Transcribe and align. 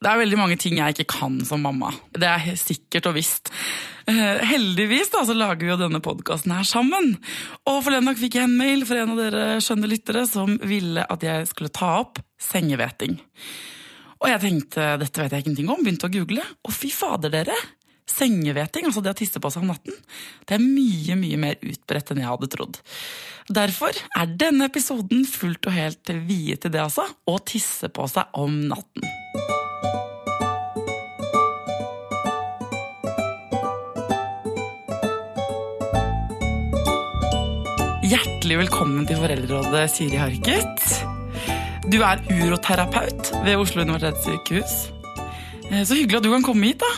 Det 0.00 0.08
er 0.08 0.20
veldig 0.22 0.36
mange 0.40 0.56
ting 0.56 0.78
jeg 0.78 0.94
ikke 0.94 1.12
kan 1.12 1.34
som 1.44 1.60
mamma. 1.60 1.90
Det 2.16 2.24
er 2.24 2.54
sikkert 2.56 3.10
og 3.10 3.18
visst. 3.18 3.50
Eh, 4.08 4.40
heldigvis 4.48 5.10
da, 5.12 5.26
så 5.28 5.36
lager 5.36 5.60
vi 5.60 5.68
jo 5.74 5.76
denne 5.76 6.00
podkasten 6.00 6.54
her 6.56 6.64
sammen. 6.64 7.18
Og 7.68 7.82
forleden 7.84 8.08
dag 8.08 8.16
fikk 8.16 8.38
jeg 8.38 8.48
en 8.48 8.56
mail 8.56 8.86
fra 8.88 9.02
en 9.02 9.12
av 9.12 9.20
dere 9.20 9.58
skjønne 9.60 9.90
lyttere 9.90 10.24
som 10.28 10.56
ville 10.64 11.04
at 11.04 11.26
jeg 11.26 11.50
skulle 11.50 11.72
ta 11.76 11.90
opp 11.98 12.22
sengeveting. 12.40 13.20
Og 14.20 14.32
jeg 14.32 14.42
tenkte 14.46 14.88
dette 15.02 15.20
vet 15.20 15.36
jeg 15.36 15.44
ingenting 15.44 15.68
om, 15.68 15.84
begynte 15.84 16.08
å 16.08 16.16
google. 16.16 16.48
Og 16.64 16.72
fy 16.72 16.92
fader, 16.96 17.36
dere! 17.36 17.60
Sengeveting, 18.10 18.88
altså 18.88 19.04
det 19.04 19.12
å 19.12 19.20
tisse 19.20 19.38
på 19.38 19.52
seg 19.52 19.62
om 19.62 19.70
natten, 19.70 19.94
det 20.48 20.56
er 20.56 20.64
mye, 20.64 21.14
mye 21.14 21.36
mer 21.38 21.60
utbredt 21.62 22.10
enn 22.10 22.24
jeg 22.24 22.32
hadde 22.32 22.48
trodd. 22.50 22.80
Derfor 23.52 23.94
er 23.94 24.34
denne 24.40 24.66
episoden 24.66 25.22
fullt 25.28 25.70
og 25.70 25.76
helt 25.76 26.16
viet 26.26 26.64
til 26.64 26.74
det, 26.74 26.82
altså. 26.88 27.06
Å 27.06 27.38
tisse 27.46 27.92
på 27.92 28.08
seg 28.10 28.40
om 28.40 28.64
natten. 28.72 29.06
Hjertelig 38.40 38.56
velkommen 38.62 39.04
til 39.04 39.18
Foreldrerådet, 39.20 39.80
Siri 39.92 40.16
Harket. 40.16 40.84
Du 41.92 41.98
er 42.00 42.22
uroterapeut 42.24 43.28
ved 43.44 43.60
Oslo 43.60 43.84
universitetssykehus. 43.84 44.72
Eh, 45.68 45.82
så 45.84 45.98
hyggelig 45.98 46.22
at 46.22 46.24
du 46.24 46.30
kan 46.32 46.46
komme 46.46 46.70
hit, 46.70 46.80
da. 46.80 46.88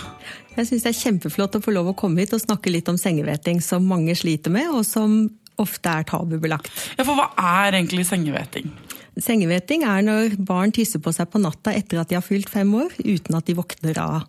Jeg 0.54 0.68
syns 0.68 0.86
det 0.86 0.92
er 0.92 1.00
kjempeflott 1.00 1.58
å 1.58 1.62
få 1.64 1.74
lov 1.74 1.90
å 1.90 1.96
komme 1.98 2.22
hit 2.22 2.36
og 2.38 2.44
snakke 2.44 2.70
litt 2.70 2.86
om 2.94 2.94
sengeveting, 2.94 3.58
som 3.58 3.90
mange 3.90 4.14
sliter 4.14 4.54
med, 4.54 4.70
og 4.70 4.86
som 4.86 5.18
ofte 5.58 5.90
er 5.90 6.06
tabubelagt. 6.06 6.70
Ja, 6.94 7.02
For 7.02 7.18
hva 7.18 7.32
er 7.34 7.74
egentlig 7.74 8.06
sengeveting? 8.06 8.70
Sengeveting 9.18 9.82
er 9.82 10.06
når 10.06 10.38
barn 10.38 10.70
tisser 10.70 11.02
på 11.02 11.10
seg 11.10 11.26
på 11.34 11.42
natta 11.42 11.74
etter 11.74 12.04
at 12.04 12.12
de 12.12 12.22
har 12.22 12.28
fylt 12.28 12.54
fem 12.54 12.70
år, 12.86 12.94
uten 13.02 13.34
at 13.34 13.50
de 13.50 13.58
våkner 13.58 13.98
av, 13.98 14.28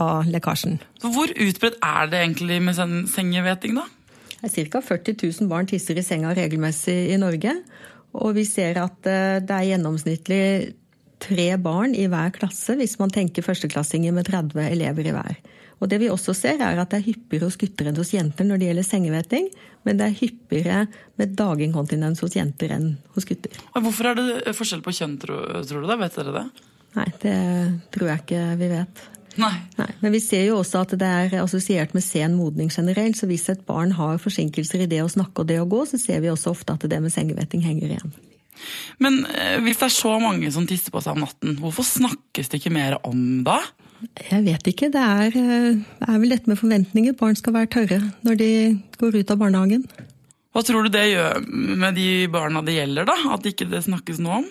av 0.00 0.32
lekkasjen. 0.32 0.80
Så 0.96 1.12
Hvor 1.12 1.28
utbredt 1.28 1.76
er 1.76 2.08
det 2.08 2.24
egentlig 2.24 2.62
med 2.64 2.80
sengeveting, 3.12 3.84
da? 3.84 3.90
Ca. 4.42 4.82
40 4.82 5.16
000 5.22 5.50
barn 5.50 5.68
tisser 5.70 5.98
i 5.98 6.04
senga 6.04 6.34
regelmessig 6.34 7.12
i 7.14 7.18
Norge. 7.20 7.54
Og 8.18 8.34
vi 8.36 8.44
ser 8.48 8.80
at 8.82 9.08
eh, 9.08 9.40
det 9.40 9.56
er 9.56 9.68
gjennomsnittlig 9.72 10.44
tre 11.22 11.48
barn 11.62 11.94
i 11.94 12.08
hver 12.10 12.32
klasse, 12.34 12.74
hvis 12.78 12.98
man 12.98 13.12
tenker 13.14 13.46
førsteklassinger 13.46 14.14
med 14.14 14.26
30 14.26 14.64
elever 14.66 15.06
i 15.06 15.14
hver. 15.14 15.38
Og 15.82 15.90
det 15.90 15.98
vi 15.98 16.10
også 16.10 16.34
ser 16.36 16.60
er 16.62 16.78
at 16.78 16.92
det 16.92 17.00
er 17.00 17.06
hyppigere 17.08 17.48
hos 17.48 17.58
gutter 17.58 17.88
enn 17.90 17.98
hos 17.98 18.12
jenter 18.14 18.46
når 18.46 18.60
det 18.60 18.68
gjelder 18.68 18.86
sengeveting, 18.86 19.48
men 19.86 19.98
det 19.98 20.08
er 20.08 20.18
hyppigere 20.20 20.82
med 21.18 21.34
daginkontinens 21.38 22.22
hos 22.22 22.36
jenter 22.38 22.74
enn 22.76 22.92
hos 23.16 23.26
gutter. 23.26 23.56
Hvorfor 23.74 24.12
er 24.12 24.20
det 24.20 24.54
forskjell 24.58 24.84
på 24.84 24.94
kjønn, 24.94 25.16
tror, 25.22 25.64
tror 25.66 25.82
du 25.82 25.90
det? 25.90 25.98
Vet 26.04 26.20
dere 26.20 26.36
det? 26.36 26.44
Nei, 26.92 27.08
det 27.22 27.36
tror 27.94 28.12
jeg 28.12 28.22
ikke 28.22 28.44
vi 28.60 28.70
vet. 28.74 29.02
Nei. 29.40 29.54
Nei. 29.78 29.88
Men 30.02 30.14
vi 30.14 30.20
ser 30.20 30.44
jo 30.48 30.58
også 30.60 30.82
at 30.84 30.94
det 31.00 31.08
er 31.08 31.38
assosiert 31.40 31.94
med 31.96 32.04
sen 32.04 32.34
modning 32.36 32.72
generelt. 32.72 33.16
Så 33.18 33.28
hvis 33.30 33.48
et 33.52 33.64
barn 33.68 33.94
har 33.96 34.20
forsinkelser 34.22 34.84
i 34.84 34.90
det 34.90 35.00
å 35.04 35.10
snakke 35.12 35.44
og 35.44 35.48
det 35.50 35.60
å 35.62 35.68
gå, 35.68 35.84
så 35.88 36.00
ser 36.00 36.20
vi 36.24 36.32
også 36.32 36.52
ofte 36.52 36.76
at 36.76 36.84
det 36.90 37.00
med 37.02 37.14
sengevetting 37.14 37.64
henger 37.64 37.96
igjen. 37.96 38.12
Men 39.02 39.22
eh, 39.32 39.58
hvis 39.64 39.80
det 39.80 39.88
er 39.88 39.94
så 39.94 40.16
mange 40.22 40.50
som 40.54 40.66
tisser 40.68 40.92
på 40.94 41.00
seg 41.02 41.16
om 41.16 41.24
natten, 41.24 41.56
hvorfor 41.60 41.86
snakkes 41.86 42.52
det 42.52 42.60
ikke 42.60 42.74
mer 42.74 42.98
om 43.08 43.42
da? 43.46 43.58
Jeg 44.28 44.42
vet 44.44 44.68
ikke. 44.72 44.90
Det 44.92 45.02
er, 45.02 45.28
eh, 45.30 45.68
det 45.78 46.08
er 46.08 46.22
vel 46.22 46.34
dette 46.34 46.50
med 46.50 46.60
forventninger. 46.60 47.16
Barn 47.18 47.38
skal 47.38 47.56
være 47.56 47.72
tørre 47.72 48.00
når 48.26 48.40
de 48.40 48.50
går 49.00 49.20
ut 49.20 49.34
av 49.34 49.40
barnehagen. 49.42 49.86
Hva 50.52 50.60
tror 50.66 50.84
du 50.84 50.92
det 50.92 51.06
gjør 51.14 51.46
med 51.80 51.96
de 51.96 52.08
barna 52.32 52.60
det 52.64 52.76
gjelder, 52.76 53.08
da? 53.08 53.16
At 53.32 53.46
ikke 53.48 53.70
det 53.70 53.86
snakkes 53.86 54.20
noe 54.20 54.42
om? 54.42 54.50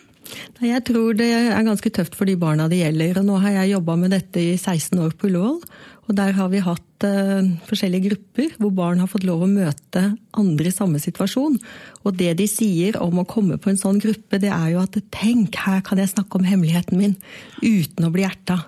Jeg 0.61 0.83
tror 0.87 1.15
det 1.17 1.29
er 1.33 1.65
ganske 1.65 1.91
tøft 1.93 2.15
for 2.17 2.29
de 2.29 2.37
barna 2.39 2.67
det 2.71 2.83
gjelder. 2.83 3.21
og 3.21 3.27
Nå 3.27 3.39
har 3.41 3.61
jeg 3.61 3.73
jobba 3.75 3.97
med 3.99 4.13
dette 4.13 4.43
i 4.43 4.53
16 4.57 4.99
år 5.01 5.15
på 5.17 5.29
Ullevål. 5.29 5.61
Og 6.09 6.15
der 6.17 6.33
har 6.35 6.49
vi 6.51 6.59
hatt 6.59 7.05
uh, 7.05 7.45
forskjellige 7.69 8.09
grupper 8.09 8.55
hvor 8.59 8.73
barn 8.75 8.99
har 8.99 9.07
fått 9.07 9.23
lov 9.23 9.45
å 9.45 9.49
møte 9.49 10.01
andre 10.37 10.67
i 10.67 10.73
samme 10.73 10.99
situasjon. 10.99 11.55
Og 12.03 12.17
det 12.19 12.33
de 12.41 12.47
sier 12.51 12.97
om 12.99 13.21
å 13.21 13.27
komme 13.29 13.59
på 13.61 13.71
en 13.71 13.79
sånn 13.79 14.01
gruppe, 14.01 14.41
det 14.41 14.51
er 14.51 14.73
jo 14.73 14.81
at 14.81 14.97
tenk, 15.13 15.55
her 15.61 15.79
kan 15.87 16.01
jeg 16.01 16.11
snakke 16.11 16.39
om 16.39 16.47
hemmeligheten 16.47 16.99
min 16.99 17.15
uten 17.61 18.07
å 18.07 18.11
bli 18.13 18.25
erta. 18.27 18.59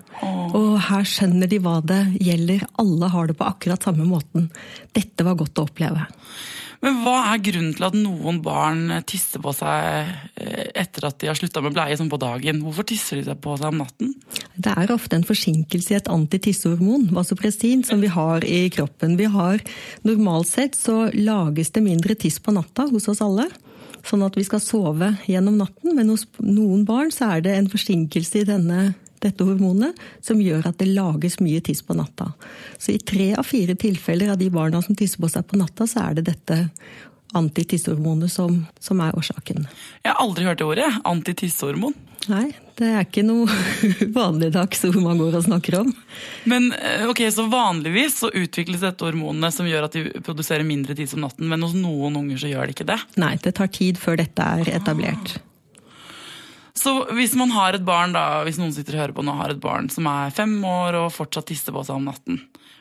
Og 0.56 0.78
her 0.88 1.04
skjønner 1.08 1.50
de 1.50 1.60
hva 1.60 1.80
det 1.84 2.02
gjelder. 2.22 2.64
Alle 2.80 3.12
har 3.12 3.28
det 3.28 3.36
på 3.38 3.48
akkurat 3.50 3.90
samme 3.90 4.08
måten. 4.08 4.48
Dette 4.96 5.26
var 5.26 5.36
godt 5.40 5.60
å 5.60 5.68
oppleve. 5.68 6.06
Men 6.84 6.98
hva 7.00 7.14
er 7.30 7.40
grunnen 7.40 7.72
til 7.72 7.86
at 7.86 7.94
noen 7.96 8.42
barn 8.44 8.92
tisser 9.08 9.40
på 9.40 9.54
seg 9.56 10.10
eh, 10.36 10.66
etter 10.82 11.06
at 11.08 11.16
de 11.22 11.30
har 11.30 11.38
slutta 11.38 11.62
med 11.64 11.72
bleie 11.72 11.96
sånn 11.96 12.10
på 12.12 12.20
dagen? 12.20 12.60
Hvorfor 12.60 12.84
tisser 12.90 13.20
de 13.20 13.24
seg 13.24 13.40
på 13.40 13.56
seg 13.56 13.70
om 13.70 13.80
natten? 13.80 14.12
Det 14.52 14.74
er 14.76 14.92
ofte 14.92 15.16
en 15.16 15.24
forsinkelse 15.24 15.94
i 15.94 15.96
et 15.96 16.10
antitissehormon, 16.12 17.08
vasopressin, 17.16 17.86
som 17.88 18.04
vi 18.04 18.12
har 18.12 18.44
i 18.44 18.66
kroppen. 18.74 19.16
Vi 19.20 19.30
har, 19.32 19.64
Normalt 20.04 20.50
sett 20.50 20.76
så 20.76 21.06
lages 21.16 21.72
det 21.72 21.84
mindre 21.86 22.16
tiss 22.20 22.36
på 22.42 22.52
natta 22.52 22.84
hos 22.90 23.08
oss 23.08 23.22
alle. 23.24 23.48
Sånn 24.04 24.24
at 24.26 24.36
vi 24.36 24.44
skal 24.44 24.60
sove 24.60 25.14
gjennom 25.30 25.56
natten, 25.56 25.94
men 25.96 26.12
hos 26.12 26.26
noen 26.44 26.84
barn 26.84 27.12
så 27.14 27.32
er 27.32 27.46
det 27.46 27.56
en 27.56 27.70
forsinkelse 27.72 28.42
i 28.42 28.48
denne 28.50 28.90
dette 29.24 29.46
hormonet, 29.46 29.98
som 30.24 30.40
gjør 30.42 30.68
at 30.70 30.78
det 30.80 30.92
lages 30.92 31.40
mye 31.42 31.62
tiss 31.64 31.82
på 31.84 31.96
natta. 31.98 32.30
Så 32.78 32.94
i 32.94 33.00
tre 33.00 33.32
av 33.38 33.48
fire 33.48 33.76
tilfeller 33.80 34.34
av 34.34 34.40
de 34.40 34.50
barna 34.52 34.82
som 34.84 34.96
tisser 34.98 35.22
på 35.22 35.30
seg 35.32 35.46
på 35.50 35.60
natta, 35.60 35.88
så 35.90 36.06
er 36.08 36.20
det 36.20 36.28
dette 36.30 36.60
antitissehormonet 37.34 38.32
som, 38.32 38.60
som 38.80 39.00
er 39.02 39.16
årsaken. 39.18 39.66
Jeg 40.04 40.12
har 40.12 40.20
aldri 40.22 40.46
hørt 40.46 40.60
det 40.60 40.68
ordet, 40.68 40.90
antitissehormon. 41.08 41.96
Nei, 42.30 42.46
det 42.78 42.86
er 42.88 43.02
ikke 43.04 43.24
noe 43.26 43.44
vanligdags 44.18 44.84
ord 44.88 44.96
man 45.02 45.18
går 45.20 45.36
og 45.40 45.44
snakker 45.44 45.76
om. 45.82 45.90
Men 46.48 46.70
eh, 46.72 47.04
ok, 47.10 47.26
Så 47.34 47.44
vanligvis 47.52 48.16
så 48.22 48.30
utvikles 48.32 48.80
dette 48.84 49.04
hormonet 49.04 49.52
som 49.54 49.68
gjør 49.68 49.88
at 49.88 49.98
de 49.98 50.06
produserer 50.24 50.64
mindre 50.66 50.96
tiss 50.96 51.12
om 51.18 51.24
natten, 51.26 51.50
men 51.50 51.66
hos 51.66 51.76
noen 51.76 52.16
unger 52.22 52.40
så 52.40 52.52
gjør 52.52 52.70
det 52.70 52.78
ikke 52.78 52.88
det? 52.94 53.00
Nei, 53.20 53.34
det 53.44 53.56
tar 53.58 53.68
tid 53.74 54.00
før 54.00 54.22
dette 54.22 54.46
er 54.60 54.72
etablert. 54.78 55.36
Så 56.74 56.92
hvis 57.14 57.36
man 57.38 57.52
har 57.54 57.76
et 57.76 57.84
barn, 57.86 58.16
da, 58.16 58.42
hvis 58.46 58.58
noen 58.58 58.72
sitter 58.74 58.96
og 58.96 59.04
hører 59.04 59.14
på 59.14 59.24
nå, 59.26 59.36
har 59.38 59.54
et 59.54 59.62
barn 59.62 59.86
som 59.92 60.08
er 60.10 60.34
fem 60.34 60.56
år 60.66 60.98
og 61.04 61.12
fortsatt 61.14 61.46
tisser 61.52 61.74
på 61.74 61.84
seg 61.86 62.00
om 62.00 62.08
natten, 62.10 62.40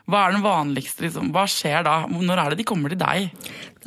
hva 0.09 0.25
er 0.25 0.33
den 0.35 0.43
vanligste, 0.43 1.05
liksom? 1.05 1.29
hva 1.31 1.45
skjer 1.47 1.85
da? 1.85 2.01
Når 2.11 2.39
er 2.41 2.51
det 2.51 2.59
de 2.59 2.65
kommer 2.67 2.91
til 2.91 2.99
deg? 2.99 3.29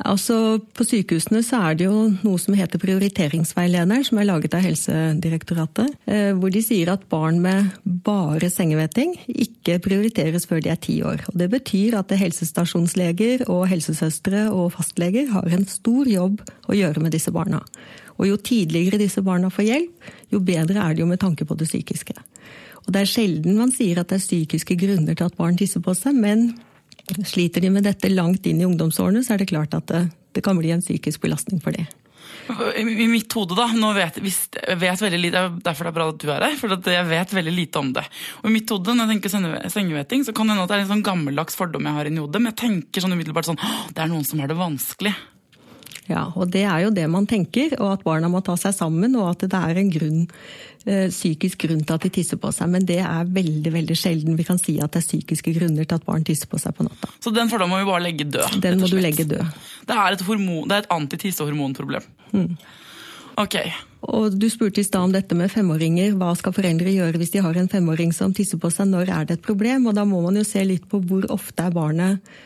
Altså, 0.01 0.57
På 0.73 0.85
sykehusene 0.85 1.43
så 1.45 1.59
er 1.67 1.77
det 1.77 1.85
jo 1.85 2.07
noe 2.23 2.41
som 2.41 2.55
heter 2.57 2.81
prioriteringsveileder, 2.81 4.01
som 4.07 4.17
er 4.17 4.25
laget 4.25 4.55
av 4.57 4.65
Helsedirektoratet. 4.65 5.93
Eh, 6.09 6.31
hvor 6.39 6.53
de 6.53 6.63
sier 6.65 6.89
at 6.89 7.05
barn 7.11 7.37
med 7.43 7.69
bare 7.85 8.49
sengevetting 8.49 9.13
ikke 9.29 9.77
prioriteres 9.85 10.49
før 10.49 10.63
de 10.65 10.73
er 10.73 10.81
ti 10.81 10.97
år. 11.05 11.21
Og 11.29 11.37
Det 11.37 11.51
betyr 11.53 11.99
at 12.01 12.17
helsestasjonsleger 12.17 13.45
og 13.45 13.67
helsesøstre 13.69 14.47
og 14.49 14.73
fastleger 14.73 15.29
har 15.35 15.53
en 15.53 15.69
stor 15.69 16.09
jobb 16.09 16.41
å 16.65 16.77
gjøre 16.77 17.05
med 17.05 17.13
disse 17.13 17.33
barna. 17.35 17.61
Og 18.17 18.29
jo 18.29 18.37
tidligere 18.41 18.99
disse 19.01 19.21
barna 19.25 19.51
får 19.53 19.67
hjelp, 19.67 20.07
jo 20.33 20.41
bedre 20.43 20.83
er 20.83 20.95
det 20.95 21.03
jo 21.03 21.09
med 21.09 21.21
tanke 21.21 21.45
på 21.47 21.57
det 21.57 21.69
psykiske. 21.69 22.17
Og 22.85 22.93
det 22.95 23.03
er 23.03 23.11
sjelden 23.11 23.59
man 23.59 23.73
sier 23.75 23.99
at 24.01 24.09
det 24.09 24.19
er 24.19 24.25
psykiske 24.25 24.77
grunner 24.79 25.17
til 25.17 25.27
at 25.27 25.37
barn 25.37 25.59
tisser 25.59 25.83
på 25.83 25.93
seg, 25.97 26.17
men 26.17 26.53
sliter 27.27 27.63
de 27.63 27.71
med 27.71 27.87
dette 27.87 28.09
langt 28.11 28.47
inn 28.47 28.61
i 28.61 28.67
ungdomsårene, 28.67 29.23
så 29.23 29.35
er 29.35 29.43
det 29.43 29.51
klart 29.51 29.75
at 29.77 29.87
det, 29.91 30.07
det 30.35 30.43
kan 30.45 30.57
bli 30.59 30.73
en 30.73 30.83
psykisk 30.83 31.23
belastning 31.23 31.61
for 31.63 31.75
dem. 31.75 31.87
I 32.47 33.07
mitt 33.11 33.33
hode, 33.35 33.55
da, 33.57 33.65
nå 33.75 33.89
vet, 33.95 34.19
jeg 34.23 34.79
vet 34.79 35.01
veldig 35.03 35.19
lite, 35.19 35.41
derfor 35.65 35.87
det 35.87 35.91
er 35.91 35.95
bra 35.97 36.05
at 36.13 36.19
du 36.21 36.29
er 36.31 36.45
her, 36.47 36.55
for 36.59 36.91
jeg 36.93 37.07
vet 37.09 37.33
veldig 37.35 37.53
lite 37.53 37.81
om 37.81 37.89
det. 37.95 38.03
Og 38.41 38.47
I 38.47 38.53
mitt 38.53 38.71
hode, 38.71 38.95
når 38.95 39.11
jeg 39.11 39.17
tenker 39.17 39.71
sengeveting, 39.73 40.23
så 40.23 40.35
kan 40.35 40.47
det 40.47 40.55
hende 40.55 40.63
at 40.63 40.71
det 40.71 40.77
er 40.77 40.85
en 40.85 40.93
sånn 40.93 41.07
gammeldags 41.07 41.59
fordom 41.59 41.89
jeg 41.89 41.97
har 41.97 42.09
inni 42.09 42.23
hodet, 42.23 42.39
men 42.39 42.53
jeg 42.53 42.59
tenker 42.63 43.03
sånn 43.03 43.17
umiddelbart 43.17 43.49
sånn 43.49 43.59
det 43.59 44.03
er 44.03 44.11
noen 44.11 44.23
som 44.27 44.39
har 44.43 44.51
det 44.51 44.59
vanskelig. 44.59 45.15
Ja, 46.07 46.23
og 46.35 46.51
det 46.53 46.63
er 46.63 46.85
jo 46.85 46.93
det 46.95 47.05
man 47.11 47.27
tenker, 47.27 47.75
og 47.81 47.97
at 47.97 48.05
barna 48.07 48.29
må 48.31 48.39
ta 48.45 48.55
seg 48.59 48.75
sammen, 48.75 49.15
og 49.19 49.33
at 49.33 49.47
det 49.51 49.59
er 49.59 49.79
en 49.81 49.91
grunn, 49.91 50.21
eh, 50.85 51.09
psykisk 51.11 51.65
grunn 51.65 51.83
til 51.83 51.97
at 51.97 52.05
de 52.07 52.11
tisser 52.15 52.39
på 52.39 52.51
seg. 52.55 52.71
Men 52.71 52.87
det 52.87 53.01
er 53.03 53.27
veldig 53.37 53.73
veldig 53.75 53.97
sjelden 53.99 54.39
vi 54.39 54.47
kan 54.47 54.61
si 54.61 54.77
at 54.79 54.95
det 54.95 55.03
er 55.03 55.07
psykiske 55.07 55.53
grunner 55.59 55.87
til 55.87 55.99
at 55.99 56.07
barn 56.07 56.23
tisser 56.27 56.47
på 56.47 56.59
seg 56.61 56.75
på 56.77 56.87
natta. 56.87 57.11
Så 57.19 57.33
den 57.35 57.51
fordommen 57.51 57.75
må 57.75 57.83
vi 57.83 57.91
bare 57.91 58.05
legge 58.07 58.29
død? 58.31 58.61
Den 58.63 58.79
må 58.79 58.89
du 58.91 58.97
legge 59.03 59.27
død. 59.27 59.43
Det 59.87 59.99
er 59.99 60.15
et, 60.15 60.25
hormon, 60.27 60.67
det 60.67 60.77
er 60.77 60.85
et 60.85 60.95
antitissehormonproblem. 60.95 62.07
Mm. 62.31 62.57
Ok. 63.37 63.59
Og 64.07 64.33
Du 64.39 64.47
spurte 64.49 64.81
i 64.81 64.87
stad 64.87 65.09
om 65.09 65.13
dette 65.13 65.35
med 65.35 65.51
femåringer. 65.51 66.15
Hva 66.17 66.31
skal 66.37 66.55
foreldre 66.55 66.93
gjøre 66.93 67.19
hvis 67.19 67.33
de 67.35 67.43
har 67.43 67.57
en 67.59 67.69
femåring 67.69 68.13
som 68.15 68.33
tisser 68.33 68.59
på 68.61 68.71
seg? 68.73 68.87
Når 68.89 69.11
er 69.11 69.27
det 69.27 69.39
et 69.39 69.45
problem? 69.45 69.89
Og 69.89 69.97
Da 69.97 70.05
må 70.05 70.21
man 70.23 70.39
jo 70.39 70.45
se 70.47 70.63
litt 70.63 70.87
på 70.89 71.01
hvor 71.03 71.27
ofte 71.33 71.67
er 71.67 71.75
barnet 71.75 72.37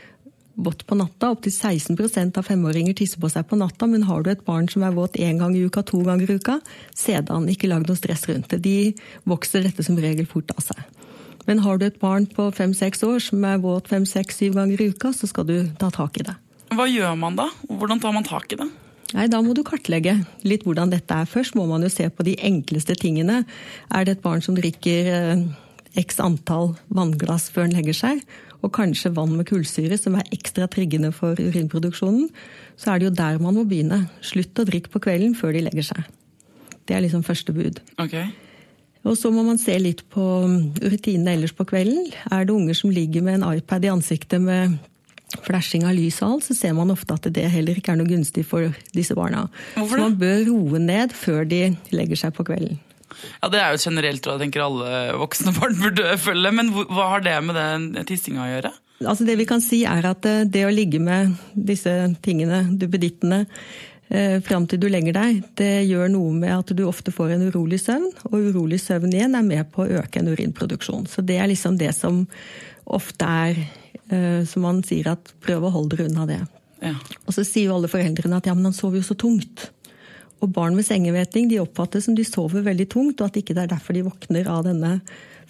vått 0.55 0.85
på 0.87 0.95
natta. 0.95 1.31
Opptil 1.31 1.53
16 1.53 2.31
av 2.37 2.43
femåringer 2.43 2.93
tisser 2.97 3.21
på 3.21 3.29
seg 3.31 3.47
på 3.49 3.59
natta. 3.59 3.87
Men 3.87 4.03
har 4.09 4.23
du 4.23 4.31
et 4.31 4.45
barn 4.45 4.69
som 4.69 4.83
er 4.83 4.95
våt 4.95 5.15
én 5.15 5.39
gang 5.39 5.55
i 5.55 5.63
uka, 5.65 5.83
to 5.83 6.01
ganger 6.03 6.29
i 6.29 6.39
uka, 6.39 6.59
sedan. 6.95 7.49
Ikke 7.49 7.69
lag 7.71 7.87
noe 7.87 7.99
stress 7.99 8.27
rundt 8.29 8.49
det. 8.51 8.61
De 8.65 8.93
vokser 9.29 9.65
dette 9.65 9.83
som 9.83 9.99
regel 9.99 10.27
fort 10.29 10.51
av 10.55 10.63
seg. 10.65 10.83
Men 11.47 11.63
har 11.65 11.79
du 11.79 11.87
et 11.87 11.99
barn 11.99 12.27
på 12.29 12.51
fem-seks 12.53 13.03
år 13.07 13.19
som 13.23 13.43
er 13.47 13.61
våt 13.63 13.89
fem-seks-syv 13.89 14.59
ganger 14.59 14.81
i 14.81 14.91
uka, 14.93 15.09
så 15.13 15.29
skal 15.29 15.47
du 15.49 15.55
ta 15.79 15.89
tak 15.93 16.21
i 16.21 16.27
det. 16.27 16.37
Hva 16.71 16.85
gjør 16.87 17.17
man 17.19 17.35
da? 17.39 17.49
Hvordan 17.67 17.99
tar 17.99 18.13
man 18.15 18.27
tak 18.27 18.53
i 18.53 18.59
det? 18.61 18.69
Nei, 19.11 19.27
Da 19.27 19.41
må 19.43 19.53
du 19.53 19.63
kartlegge 19.67 20.21
litt 20.47 20.63
hvordan 20.63 20.93
dette 20.93 21.11
er. 21.11 21.27
Først 21.27 21.57
må 21.57 21.65
man 21.67 21.83
jo 21.83 21.89
se 21.91 22.07
på 22.07 22.23
de 22.23 22.37
enkleste 22.39 22.95
tingene. 22.95 23.41
Er 23.91 24.05
det 24.05 24.17
et 24.17 24.23
barn 24.23 24.43
som 24.45 24.55
drikker 24.55 25.09
eh, 25.11 25.43
x 25.99 26.21
antall 26.23 26.75
vannglass 26.87 27.49
før 27.51 27.67
den 27.67 27.75
legger 27.75 27.97
seg, 27.97 28.21
og 28.61 28.73
kanskje 28.75 29.13
vann 29.15 29.33
med 29.37 29.47
kullsyre, 29.49 29.97
som 29.97 30.15
er 30.17 30.29
ekstra 30.35 30.67
triggende 30.71 31.11
for 31.15 31.39
urinproduksjonen, 31.39 32.29
så 32.77 32.93
er 32.93 33.01
det 33.01 33.09
jo 33.09 33.15
der 33.17 33.41
man 33.41 33.57
må 33.57 33.65
begynne. 33.67 34.03
Slutt 34.25 34.61
å 34.61 34.67
drikke 34.67 34.93
på 34.93 35.01
kvelden 35.07 35.33
før 35.37 35.55
de 35.57 35.65
legger 35.65 35.89
seg. 35.91 36.05
Det 36.85 36.97
er 36.97 37.03
liksom 37.05 37.25
første 37.25 37.53
bud. 37.55 37.81
Okay. 38.01 38.29
Og 39.01 39.17
så 39.17 39.31
må 39.33 39.41
man 39.45 39.57
se 39.57 39.73
litt 39.81 40.03
på 40.13 40.23
rutinene 40.45 41.33
ellers 41.33 41.55
på 41.57 41.65
kvelden. 41.65 42.11
Er 42.29 42.45
det 42.45 42.53
unger 42.53 42.77
som 42.77 42.93
ligger 42.93 43.25
med 43.25 43.39
en 43.39 43.47
iPad 43.57 43.87
i 43.87 43.93
ansiktet 43.93 44.41
med 44.43 44.77
flashing 45.45 45.85
av 45.87 45.95
lys 45.95 46.19
og 46.21 46.35
alt, 46.35 46.47
så 46.49 46.55
ser 46.57 46.73
man 46.77 46.91
ofte 46.91 47.15
at 47.15 47.29
det 47.33 47.47
heller 47.53 47.77
ikke 47.79 47.93
er 47.93 48.01
noe 48.01 48.09
gunstig 48.09 48.43
for 48.47 48.67
disse 48.95 49.15
barna. 49.17 49.45
Hvorfor 49.77 49.95
så 49.95 50.07
man 50.09 50.17
bør 50.19 50.41
roe 50.49 50.81
ned 50.83 51.15
før 51.15 51.47
de 51.47 51.69
legger 51.95 52.19
seg 52.25 52.35
på 52.35 52.45
kvelden. 52.51 52.81
Ja, 53.41 53.49
Det 53.51 53.59
er 53.61 53.75
jo 53.75 53.83
generelt, 53.83 54.27
og 54.27 54.35
jeg 54.35 54.45
tenker 54.45 54.65
alle 54.65 55.19
voksne 55.21 55.53
barn 55.59 55.77
burde 55.81 56.15
følge. 56.21 56.53
Men 56.55 56.71
hva 56.75 57.11
har 57.15 57.25
det 57.25 57.37
med 57.45 57.59
den 57.59 58.07
tissinga 58.09 58.45
å 58.45 58.49
gjøre? 58.51 58.73
Altså 59.01 59.25
Det 59.25 59.37
vi 59.39 59.47
kan 59.49 59.63
si 59.63 59.83
er 59.89 60.05
at 60.11 60.25
eh, 60.29 60.43
det 60.45 60.65
å 60.67 60.73
ligge 60.73 61.01
med 61.01 61.33
disse 61.55 61.93
tingene, 62.21 62.63
duppedittene, 62.77 63.45
eh, 64.13 64.37
fram 64.45 64.67
til 64.69 64.81
du 64.81 64.87
legger 64.91 65.15
deg, 65.17 65.41
det 65.57 65.71
gjør 65.89 66.11
noe 66.13 66.33
med 66.37 66.53
at 66.59 66.73
du 66.77 66.83
ofte 66.85 67.13
får 67.15 67.35
en 67.35 67.47
urolig 67.49 67.81
søvn. 67.81 68.09
Og 68.29 68.51
urolig 68.51 68.81
søvn 68.83 69.13
igjen 69.13 69.37
er 69.37 69.47
med 69.47 69.71
på 69.73 69.85
å 69.85 70.01
øke 70.01 70.21
en 70.21 70.31
urinproduksjon. 70.31 71.09
Så 71.09 71.25
det 71.25 71.39
er 71.41 71.49
liksom 71.51 71.79
det 71.81 71.93
som 71.97 72.25
ofte 72.85 73.25
er 73.25 73.61
eh, 74.11 74.41
Som 74.45 74.65
man 74.67 74.81
sier 74.83 75.13
at 75.13 75.33
prøv 75.41 75.65
å 75.65 75.73
holde 75.73 75.95
dere 75.95 76.09
unna 76.11 76.27
det. 76.29 76.41
Ja. 76.81 76.95
Og 77.25 77.35
så 77.35 77.45
sier 77.45 77.69
jo 77.69 77.77
alle 77.77 77.89
foreldrene 77.91 78.41
at 78.41 78.49
ja, 78.49 78.55
men 78.57 78.69
han 78.69 78.75
sover 78.75 78.99
jo 78.99 79.05
så 79.05 79.15
tungt. 79.15 79.69
Og 80.41 80.49
barn 80.53 80.77
med 80.77 80.87
sengehveting 80.87 81.49
de 81.51 81.59
oppfattes 81.61 82.07
som 82.07 82.15
de 82.17 82.25
sover 82.25 82.65
veldig 82.65 82.87
tungt, 82.89 83.21
og 83.21 83.29
at 83.29 83.37
ikke 83.41 83.55
det 83.57 83.65
er 83.65 83.73
derfor 83.75 83.97
de 83.97 84.05
våkner 84.07 84.49
av 84.49 84.63
denne 84.65 84.95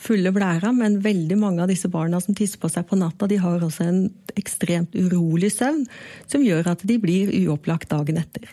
fulle 0.02 0.34
blæra. 0.36 0.74
Men 0.76 1.00
veldig 1.04 1.38
mange 1.40 1.64
av 1.64 1.72
disse 1.72 1.90
barna 1.92 2.20
som 2.24 2.36
tisser 2.38 2.60
på 2.62 2.72
seg 2.72 2.88
på 2.90 3.00
natta, 3.00 3.30
de 3.32 3.40
har 3.42 3.64
også 3.64 3.88
en 3.88 4.02
ekstremt 4.40 4.96
urolig 4.98 5.54
søvn, 5.56 5.86
som 6.32 6.44
gjør 6.44 6.74
at 6.74 6.84
de 6.88 6.98
blir 7.02 7.32
uopplagt 7.46 7.92
dagen 7.94 8.20
etter. 8.22 8.52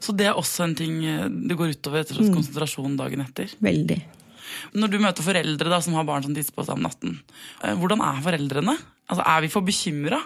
Så 0.00 0.14
det 0.16 0.30
er 0.30 0.38
også 0.38 0.64
en 0.64 0.76
ting 0.76 1.02
eh, 1.04 1.28
det 1.28 1.56
går 1.60 1.74
utover 1.76 2.00
etter 2.00 2.20
mm. 2.20 2.32
konsentrasjon 2.32 2.96
dagen 2.96 3.20
etter? 3.24 3.52
Veldig. 3.60 3.98
Når 4.80 4.92
du 4.92 4.98
møter 5.02 5.24
foreldre 5.24 5.72
da, 5.72 5.80
som 5.84 5.96
har 5.98 6.06
barn 6.08 6.24
som 6.24 6.34
tisser 6.36 6.56
på 6.56 6.64
seg 6.66 6.78
om 6.78 6.84
natten, 6.86 7.18
eh, 7.64 7.76
hvordan 7.76 8.02
er 8.04 8.22
foreldrene? 8.24 8.76
Altså, 9.10 9.24
Er 9.26 9.44
vi 9.44 9.52
for 9.52 9.66
bekymra? 9.66 10.20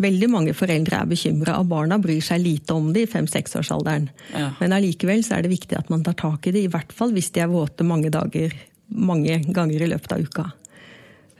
Veldig 0.00 0.28
mange 0.32 0.54
foreldre 0.56 1.00
er 1.00 1.10
bekymra, 1.10 1.58
og 1.60 1.70
barna 1.70 1.98
bryr 2.02 2.22
seg 2.24 2.42
lite 2.42 2.74
om 2.74 2.90
det 2.94 3.06
i 3.06 3.10
fem-seksårsalderen. 3.10 4.08
Ja. 4.34 4.50
Men 4.60 4.74
allikevel 4.76 5.24
så 5.26 5.38
er 5.38 5.44
det 5.44 5.54
viktig 5.54 5.78
at 5.78 5.90
man 5.92 6.04
tar 6.06 6.18
tak 6.20 6.48
i 6.48 6.54
det, 6.54 6.64
i 6.66 6.72
hvert 6.72 6.92
fall 6.94 7.14
hvis 7.14 7.32
de 7.34 7.44
er 7.44 7.52
våte 7.52 7.86
mange 7.86 8.12
dager, 8.14 8.54
mange 8.88 9.40
ganger 9.54 9.84
i 9.84 9.90
løpet 9.94 10.16
av 10.16 10.26
uka. 10.26 10.46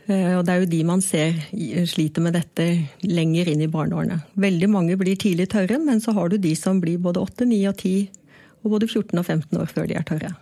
Eh, 0.06 0.32
og 0.36 0.44
det 0.44 0.54
er 0.54 0.62
jo 0.62 0.70
de 0.70 0.80
man 0.86 1.02
ser 1.04 1.38
sliter 1.88 2.24
med 2.24 2.36
dette 2.36 2.66
lenger 3.08 3.50
inn 3.52 3.64
i 3.64 3.70
barneårene. 3.72 4.20
Veldig 4.40 4.70
mange 4.72 4.98
blir 5.00 5.16
tidlig 5.20 5.48
tørre, 5.54 5.80
men 5.80 6.02
så 6.04 6.16
har 6.16 6.30
du 6.30 6.38
de 6.38 6.54
som 6.58 6.80
blir 6.82 7.00
både 7.02 7.22
8, 7.24 7.48
9 7.48 7.60
og 7.70 7.78
10, 7.80 7.94
og 8.64 8.76
både 8.76 8.88
14 8.90 9.20
og 9.20 9.24
15 9.24 9.60
år 9.60 9.72
før 9.72 9.88
de 9.88 9.96
er 9.98 10.08
tørre. 10.08 10.34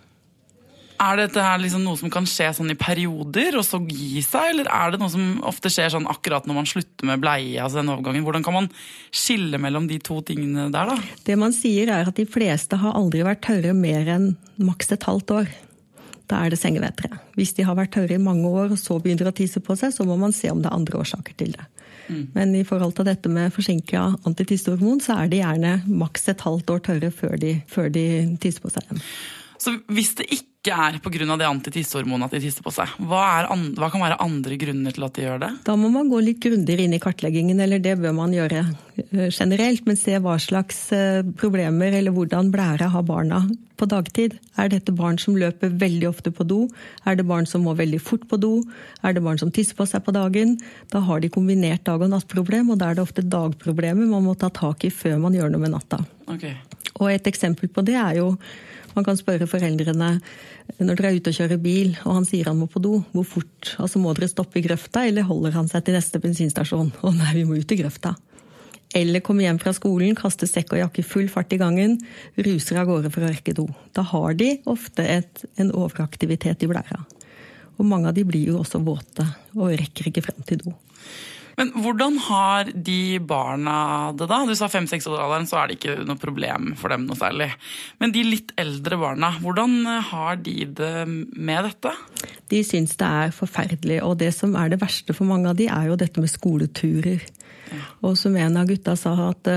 Er 1.03 1.19
dette 1.19 1.43
her 1.43 1.59
liksom 1.59 1.83
noe 1.83 1.99
som 1.99 2.11
kan 2.13 2.27
skje 2.29 2.49
sånn 2.55 2.71
i 2.71 2.77
perioder, 2.79 3.57
og 3.59 3.65
så 3.67 3.79
gi 3.87 4.21
seg? 4.23 4.53
Eller 4.53 4.69
er 4.71 4.93
det 4.93 5.01
noe 5.01 5.11
som 5.11 5.41
ofte 5.49 5.71
skjer 5.73 5.91
sånn 5.95 6.07
akkurat 6.11 6.47
når 6.47 6.59
man 6.61 6.69
slutter 6.69 7.09
med 7.09 7.23
bleie? 7.23 7.59
altså 7.63 7.81
den 7.81 7.91
overgangen? 7.91 8.23
Hvordan 8.27 8.45
kan 8.45 8.57
man 8.57 8.69
skille 9.11 9.59
mellom 9.61 9.89
de 9.89 9.99
to 10.03 10.21
tingene 10.25 10.69
der, 10.73 10.93
da? 10.93 11.17
Det 11.27 11.37
man 11.39 11.55
sier 11.55 11.91
er 11.91 12.09
at 12.09 12.19
de 12.19 12.27
fleste 12.29 12.79
har 12.79 12.95
aldri 12.99 13.25
vært 13.25 13.43
tørre 13.45 13.75
mer 13.77 14.09
enn 14.15 14.33
maks 14.63 14.93
et 14.95 15.07
halvt 15.09 15.35
år. 15.41 15.53
Da 16.31 16.39
er 16.45 16.53
det 16.53 16.61
sengevetere. 16.61 17.19
Hvis 17.35 17.53
de 17.57 17.65
har 17.67 17.75
vært 17.77 17.93
tørre 17.97 18.15
i 18.15 18.21
mange 18.21 18.47
år 18.47 18.73
og 18.73 18.79
så 18.79 18.97
begynner 19.01 19.29
å 19.29 19.35
tisse 19.35 19.61
på 19.63 19.75
seg, 19.79 19.91
så 19.95 20.07
må 20.07 20.15
man 20.19 20.35
se 20.35 20.51
om 20.53 20.61
det 20.63 20.71
er 20.71 20.77
andre 20.77 21.01
årsaker 21.03 21.35
til 21.39 21.51
det. 21.57 21.67
Mm. 22.07 22.23
Men 22.35 22.55
i 22.55 22.63
forhold 22.67 22.95
til 22.97 23.07
dette 23.07 23.31
med 23.31 23.53
forsinka 23.55 24.05
antitissehormon, 24.27 25.01
så 25.03 25.19
er 25.21 25.31
de 25.31 25.41
gjerne 25.41 25.75
maks 25.87 26.27
et 26.31 26.43
halvt 26.43 26.73
år 26.73 26.83
tørre 26.87 27.11
før 27.15 27.37
de, 27.39 27.53
før 27.71 27.91
de 27.93 28.07
tisser 28.43 28.63
på 28.63 28.71
seg 28.73 28.87
igjen. 28.87 29.05
Så 29.63 29.77
hvis 29.91 30.15
det 30.19 30.27
ikke 30.31 30.52
er 30.71 30.99
pga. 31.03 31.35
det 31.35 31.47
antitissehormonet 31.47 32.29
at 32.29 32.37
de 32.37 32.39
tisser 32.45 32.63
på 32.63 32.71
seg, 32.71 32.87
hva, 33.03 33.43
hva, 33.75 33.89
kan 33.91 34.03
være 34.03 34.19
andre 34.23 34.55
grunner 34.55 34.95
til 34.95 35.03
at 35.03 35.17
de 35.17 35.25
gjør 35.25 35.41
det? 35.41 35.49
Da 35.67 35.75
må 35.75 35.89
man 35.91 36.07
gå 36.07 36.21
litt 36.23 36.39
grundigere 36.39 36.85
inn 36.85 36.95
i 36.95 37.01
kartleggingen, 37.03 37.59
eller 37.59 37.83
det 37.83 37.97
bør 37.99 38.15
man 38.15 38.31
gjøre 38.31 38.61
eh, 38.63 39.27
generelt. 39.27 39.83
Men 39.85 39.99
se 39.99 40.15
hva 40.23 40.37
slags 40.39 40.85
eh, 40.95 41.19
problemer 41.35 41.91
eller 41.91 42.15
hvordan 42.15 42.51
blæra 42.53 42.87
har 42.93 43.03
barna 43.03 43.43
på 43.75 43.89
dagtid. 43.91 44.37
Er 44.55 44.71
dette 44.71 44.95
barn 44.95 45.19
som 45.19 45.35
løper 45.35 45.73
veldig 45.81 46.07
ofte 46.07 46.31
på 46.31 46.47
do? 46.47 46.61
Er 47.03 47.19
det 47.19 47.27
barn 47.27 47.49
som 47.49 47.65
må 47.67 47.75
veldig 47.75 47.99
fort 47.99 48.23
på 48.31 48.39
do? 48.39 48.55
Er 49.03 49.17
det 49.17 49.23
barn 49.25 49.41
som 49.41 49.51
tisser 49.51 49.75
på 49.75 49.87
seg 49.89 50.05
på 50.05 50.15
dagen? 50.15 50.55
Da 50.93 51.03
har 51.03 51.19
de 51.19 51.31
kombinert 51.33 51.83
dag- 51.83 52.01
og 52.01 52.13
nattproblem, 52.13 52.71
og 52.71 52.79
da 52.79 52.91
er 52.91 52.99
det 52.99 53.03
ofte 53.03 53.25
dagproblemer 53.25 54.07
man 54.07 54.29
må 54.29 54.37
ta 54.39 54.47
tak 54.53 54.87
i 54.87 54.93
før 54.93 55.19
man 55.19 55.35
gjør 55.35 55.51
noe 55.51 55.65
med 55.65 55.75
natta. 55.75 56.05
Okay. 56.31 56.55
Og 57.01 57.09
et 57.11 57.27
eksempel 57.27 57.67
på 57.73 57.83
det 57.83 57.99
er 57.99 58.21
jo 58.21 58.37
man 58.93 59.05
kan 59.05 59.17
spørre 59.17 59.49
foreldrene 59.49 60.19
når 60.79 60.97
dere 60.97 61.09
er 61.11 61.17
ute 61.19 61.31
og 61.31 61.37
kjører 61.37 61.59
bil 61.61 61.95
og 62.03 62.17
han 62.17 62.27
sier 62.27 62.49
han 62.49 62.59
må 62.59 62.67
på 62.71 62.81
do, 62.83 62.97
hvor 63.13 63.25
fort? 63.27 63.73
Altså 63.81 64.01
Må 64.01 64.13
dere 64.17 64.31
stoppe 64.31 64.59
i 64.59 64.65
grøfta, 64.65 65.05
eller 65.07 65.27
holder 65.27 65.57
han 65.57 65.69
seg 65.71 65.85
til 65.85 65.97
neste 65.97 66.21
bensinstasjon? 66.23 66.93
Å 67.03 67.11
nei, 67.15 67.33
vi 67.37 67.43
må 67.47 67.59
ut 67.59 67.73
i 67.75 67.79
grøfta. 67.79 68.15
Eller 68.93 69.23
komme 69.25 69.41
hjem 69.45 69.57
fra 69.61 69.73
skolen, 69.73 70.13
kaste 70.17 70.47
sekk 70.49 70.75
og 70.75 70.83
jakke 70.83 71.05
full 71.07 71.27
fart 71.31 71.53
i 71.55 71.59
gangen, 71.61 71.97
ruser 72.37 72.77
av 72.81 72.89
gårde 72.91 73.09
for 73.13 73.25
å 73.25 73.31
rekke 73.31 73.55
do. 73.57 73.65
Da 73.97 74.05
har 74.05 74.37
de 74.37 74.51
ofte 74.69 75.05
et, 75.09 75.45
en 75.57 75.73
overaktivitet 75.73 76.65
i 76.65 76.69
blæra. 76.69 77.01
Og 77.79 77.87
mange 77.89 78.11
av 78.11 78.17
de 78.17 78.25
blir 78.27 78.51
jo 78.51 78.59
også 78.61 78.83
våte 78.85 79.25
og 79.57 79.73
rekker 79.79 80.11
ikke 80.11 80.25
frem 80.27 80.45
til 80.45 80.61
do. 80.61 80.75
Men 81.59 81.69
hvordan 81.77 82.17
har 82.25 82.71
de 82.73 83.19
barna 83.21 83.75
det 84.17 84.27
da? 84.31 84.39
Du 84.47 84.53
sa 84.57 84.69
fem-seks-årsalderen, 84.71 85.45
så 85.49 85.59
er 85.59 85.69
det 85.69 85.77
ikke 85.77 85.97
noe 86.07 86.19
problem 86.21 86.73
for 86.79 86.93
dem 86.93 87.05
noe 87.07 87.19
særlig. 87.19 87.51
Men 88.01 88.15
de 88.15 88.25
litt 88.25 88.53
eldre 88.61 88.97
barna, 89.01 89.33
hvordan 89.43 89.75
har 90.09 90.41
de 90.41 90.55
det 90.79 90.93
med 91.07 91.69
dette? 91.69 91.93
De 92.49 92.63
syns 92.65 92.97
det 92.99 93.09
er 93.09 93.35
forferdelig, 93.35 94.01
og 94.05 94.17
det 94.23 94.31
som 94.35 94.57
er 94.59 94.73
det 94.73 94.81
verste 94.81 95.15
for 95.17 95.29
mange 95.29 95.51
av 95.51 95.59
de, 95.59 95.69
er 95.69 95.91
jo 95.91 95.99
dette 95.99 96.23
med 96.23 96.31
skoleturer. 96.31 97.21
Ja. 97.73 97.83
Og 98.05 98.17
som 98.19 98.35
en 98.37 98.57
av 98.59 98.69
gutta 98.69 98.97
sa 98.99 99.13
at 99.29 99.49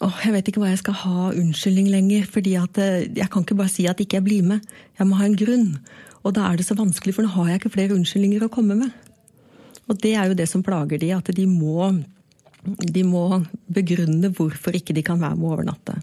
åh, 0.00 0.20
jeg 0.24 0.32
vet 0.36 0.52
ikke 0.52 0.62
hva 0.62 0.70
jeg 0.72 0.82
skal 0.84 0.96
ha 1.02 1.30
unnskyldning 1.32 1.90
lenger, 1.92 2.28
fordi 2.28 2.56
at 2.60 2.80
jeg 2.80 3.28
kan 3.32 3.44
ikke 3.44 3.58
bare 3.58 3.72
si 3.72 3.88
at 3.90 4.00
ikke 4.00 4.20
jeg 4.20 4.28
blir 4.28 4.46
med. 4.52 4.64
Jeg 5.00 5.08
må 5.08 5.18
ha 5.20 5.28
en 5.28 5.36
grunn. 5.36 5.70
Og 6.20 6.36
da 6.36 6.48
er 6.48 6.60
det 6.60 6.68
så 6.68 6.76
vanskelig, 6.76 7.16
for 7.16 7.24
nå 7.24 7.32
har 7.34 7.48
jeg 7.54 7.62
ikke 7.62 7.72
flere 7.76 7.96
unnskyldninger 7.96 8.44
å 8.44 8.52
komme 8.52 8.76
med. 8.76 8.92
Og 9.90 9.98
det 9.98 10.14
er 10.14 10.30
jo 10.30 10.38
det 10.38 10.46
som 10.48 10.62
plager 10.62 11.00
de, 11.02 11.10
at 11.16 11.32
de 11.34 11.46
må, 11.50 11.90
de 12.62 13.02
må 13.06 13.42
begrunne 13.72 14.30
hvorfor 14.36 14.76
ikke 14.78 14.94
de 14.94 15.04
kan 15.06 15.20
være 15.20 15.38
med 15.38 15.48
å 15.48 15.54
overnatte. 15.56 15.98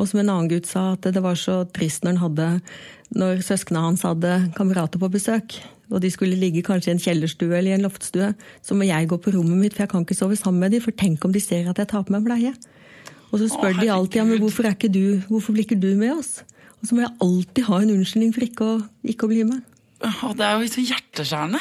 Og 0.00 0.08
som 0.08 0.22
en 0.22 0.32
annen 0.32 0.50
gutt 0.50 0.68
sa, 0.68 0.92
at 0.94 1.08
det 1.14 1.20
var 1.24 1.36
så 1.40 1.62
trist 1.72 2.04
når 2.04 2.16
han 2.16 2.22
hadde 2.26 2.48
når 3.12 3.42
søsknene 3.44 3.84
hans 3.84 4.04
hadde 4.06 4.30
kamerater 4.56 5.00
på 5.00 5.10
besøk, 5.12 5.58
og 5.92 6.00
de 6.00 6.08
skulle 6.12 6.38
ligge 6.40 6.62
kanskje 6.64 6.92
i 6.92 6.94
en 6.94 7.02
kjellerstue 7.02 7.52
eller 7.52 7.74
i 7.74 7.76
en 7.76 7.84
loftstue, 7.84 8.30
så 8.64 8.76
må 8.76 8.86
jeg 8.88 9.10
gå 9.10 9.18
på 9.20 9.34
rommet 9.34 9.60
mitt, 9.60 9.74
for 9.76 9.84
jeg 9.84 9.92
kan 9.92 10.06
ikke 10.06 10.16
sove 10.16 10.38
sammen 10.40 10.64
med 10.64 10.72
dem, 10.72 10.84
for 10.84 10.96
tenk 10.96 11.24
om 11.26 11.34
de 11.34 11.42
ser 11.42 11.68
at 11.68 11.80
jeg 11.82 11.90
tar 11.90 12.06
på 12.08 12.14
meg 12.14 12.24
bleie. 12.24 12.54
Og 13.32 13.40
så 13.40 13.50
spør 13.52 13.76
Åh, 13.76 13.82
de 13.82 13.92
alltid 13.92 14.20
ja, 14.22 14.24
men 14.28 14.40
hvorfor, 14.40 14.68
er 14.68 14.76
ikke 14.76 14.92
du, 14.92 15.20
hvorfor 15.28 15.56
blir 15.56 15.66
ikke 15.66 15.80
du 15.80 15.92
med 15.96 16.14
oss? 16.14 16.40
Og 16.80 16.88
så 16.88 16.96
må 16.96 17.04
jeg 17.04 17.12
alltid 17.24 17.68
ha 17.68 17.82
en 17.82 17.92
unnskyldning 17.94 18.32
for 18.32 18.46
ikke 18.46 18.68
å, 18.68 18.80
ikke 19.12 19.28
å 19.28 19.32
bli 19.32 19.44
med. 19.48 19.60
Åh, 20.02 20.24
det 20.36 20.48
er 20.48 20.56
jo 20.56 20.72
så 20.72 20.84
hjerteskjærende. 20.88 21.60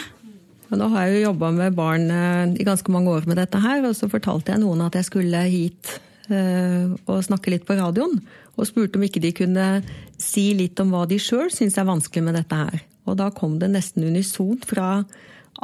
Og 0.72 0.80
nå 0.80 0.88
har 0.94 1.08
jeg 1.08 1.18
jo 1.20 1.26
jobba 1.30 1.50
med 1.56 1.76
barn 1.76 2.08
eh, 2.16 2.54
i 2.62 2.68
ganske 2.68 2.94
mange 2.94 3.12
år 3.12 3.28
med 3.28 3.42
dette 3.42 3.60
her, 3.60 3.84
og 3.88 3.96
så 3.98 4.08
fortalte 4.12 4.54
jeg 4.54 4.64
noen 4.64 4.86
at 4.86 4.96
jeg 4.96 5.10
skulle 5.10 5.42
hit 5.52 5.98
uh, 6.32 6.94
og 7.12 7.26
snakke 7.28 7.52
litt 7.52 7.68
på 7.68 7.76
radioen. 7.76 8.22
Og 8.56 8.68
spurte 8.70 9.00
om 9.00 9.04
ikke 9.04 9.24
de 9.24 9.34
kunne 9.36 9.68
si 10.22 10.52
litt 10.56 10.80
om 10.84 10.94
hva 10.94 11.04
de 11.10 11.20
sjøl 11.20 11.52
syns 11.54 11.78
er 11.80 11.90
vanskelig 11.90 12.24
med 12.24 12.40
dette 12.40 12.56
her. 12.56 12.82
Og 13.10 13.18
da 13.20 13.30
kom 13.36 13.58
det 13.60 13.72
nesten 13.74 14.08
unisont 14.08 14.64
fra 14.70 15.02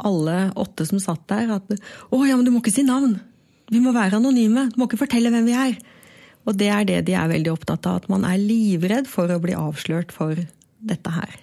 alle 0.04 0.36
åtte 0.58 0.84
som 0.88 1.00
satt 1.00 1.24
der, 1.30 1.56
at 1.56 1.72
å 2.12 2.22
ja, 2.26 2.36
men 2.36 2.44
du 2.44 2.52
må 2.52 2.60
ikke 2.62 2.74
si 2.74 2.84
navn! 2.86 3.16
Vi 3.68 3.80
må 3.84 3.92
være 3.96 4.20
anonyme! 4.20 4.68
Du 4.72 4.80
må 4.80 4.88
ikke 4.88 5.02
fortelle 5.06 5.32
hvem 5.32 5.48
vi 5.48 5.56
er! 5.56 5.78
Og 6.48 6.56
det 6.56 6.68
er 6.72 6.86
det 6.88 7.02
de 7.08 7.16
er 7.16 7.28
veldig 7.32 7.52
opptatt 7.52 7.88
av, 7.88 8.02
at 8.02 8.12
man 8.12 8.24
er 8.28 8.40
livredd 8.40 9.08
for 9.10 9.28
å 9.32 9.40
bli 9.42 9.56
avslørt 9.56 10.12
for 10.14 10.36
dette 10.78 11.12
her. 11.12 11.34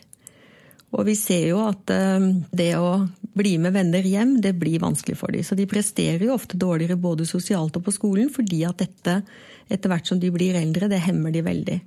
Og 0.93 1.07
vi 1.07 1.15
ser 1.17 1.49
jo 1.49 1.63
at 1.65 1.89
eh, 1.93 2.29
det 2.55 2.71
å 2.77 3.07
bli 3.35 3.55
med 3.59 3.75
venner 3.75 4.05
hjem, 4.05 4.37
det 4.43 4.53
blir 4.59 4.83
vanskelig 4.83 5.17
for 5.19 5.33
dem. 5.33 5.43
Så 5.43 5.57
de 5.57 5.67
presterer 5.67 6.23
jo 6.23 6.35
ofte 6.35 6.59
dårligere 6.59 6.99
både 6.99 7.27
sosialt 7.27 7.75
og 7.75 7.87
på 7.87 7.95
skolen, 7.95 8.29
fordi 8.31 8.61
at 8.67 8.79
dette, 8.83 9.19
etter 9.67 9.91
hvert 9.91 10.07
som 10.07 10.21
de 10.21 10.31
blir 10.31 10.55
eldre, 10.55 10.89
det 10.91 11.03
hemmer 11.03 11.35
de 11.35 11.43
veldig. 11.45 11.79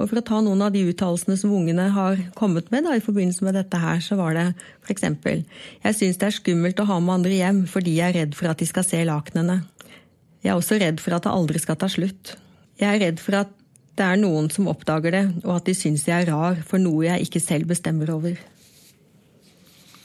Og 0.00 0.08
For 0.08 0.16
å 0.16 0.24
ta 0.24 0.38
noen 0.40 0.62
av 0.64 0.72
de 0.72 0.86
uttalelsene 0.88 1.36
som 1.36 1.52
ungene 1.52 1.90
har 1.92 2.20
kommet 2.38 2.70
med 2.72 2.86
da, 2.86 2.94
i 2.96 3.04
forbindelse 3.04 3.44
med 3.44 3.58
dette 3.58 3.80
her, 3.82 4.00
så 4.00 4.16
var 4.16 4.36
det 4.36 4.46
f.eks.: 4.86 5.04
Jeg 5.84 5.96
syns 5.98 6.20
det 6.20 6.28
er 6.30 6.36
skummelt 6.38 6.80
å 6.80 6.88
ha 6.88 6.96
med 7.00 7.18
andre 7.18 7.36
hjem 7.36 7.66
fordi 7.68 7.98
jeg 7.98 8.14
er 8.14 8.18
redd 8.22 8.38
for 8.38 8.48
at 8.48 8.62
de 8.62 8.68
skal 8.70 8.86
se 8.86 9.02
lakenene. 9.04 9.60
Jeg 10.40 10.54
er 10.54 10.56
også 10.56 10.80
redd 10.80 11.02
for 11.04 11.12
at 11.12 11.26
det 11.26 11.34
aldri 11.34 11.60
skal 11.60 11.76
ta 11.76 11.88
slutt. 11.92 12.36
Jeg 12.80 12.88
er 12.88 13.02
redd 13.02 13.20
for 13.20 13.42
at 13.42 13.52
det 13.98 14.06
er 14.06 14.20
noen 14.20 14.48
som 14.52 14.68
oppdager 14.70 15.14
det, 15.14 15.24
og 15.44 15.58
at 15.58 15.68
de 15.68 15.74
syns 15.76 16.06
jeg 16.08 16.24
er 16.24 16.30
rar 16.32 16.60
for 16.66 16.82
noe 16.82 17.04
jeg 17.08 17.26
ikke 17.26 17.42
selv 17.42 17.70
bestemmer 17.72 18.12
over. 18.14 18.38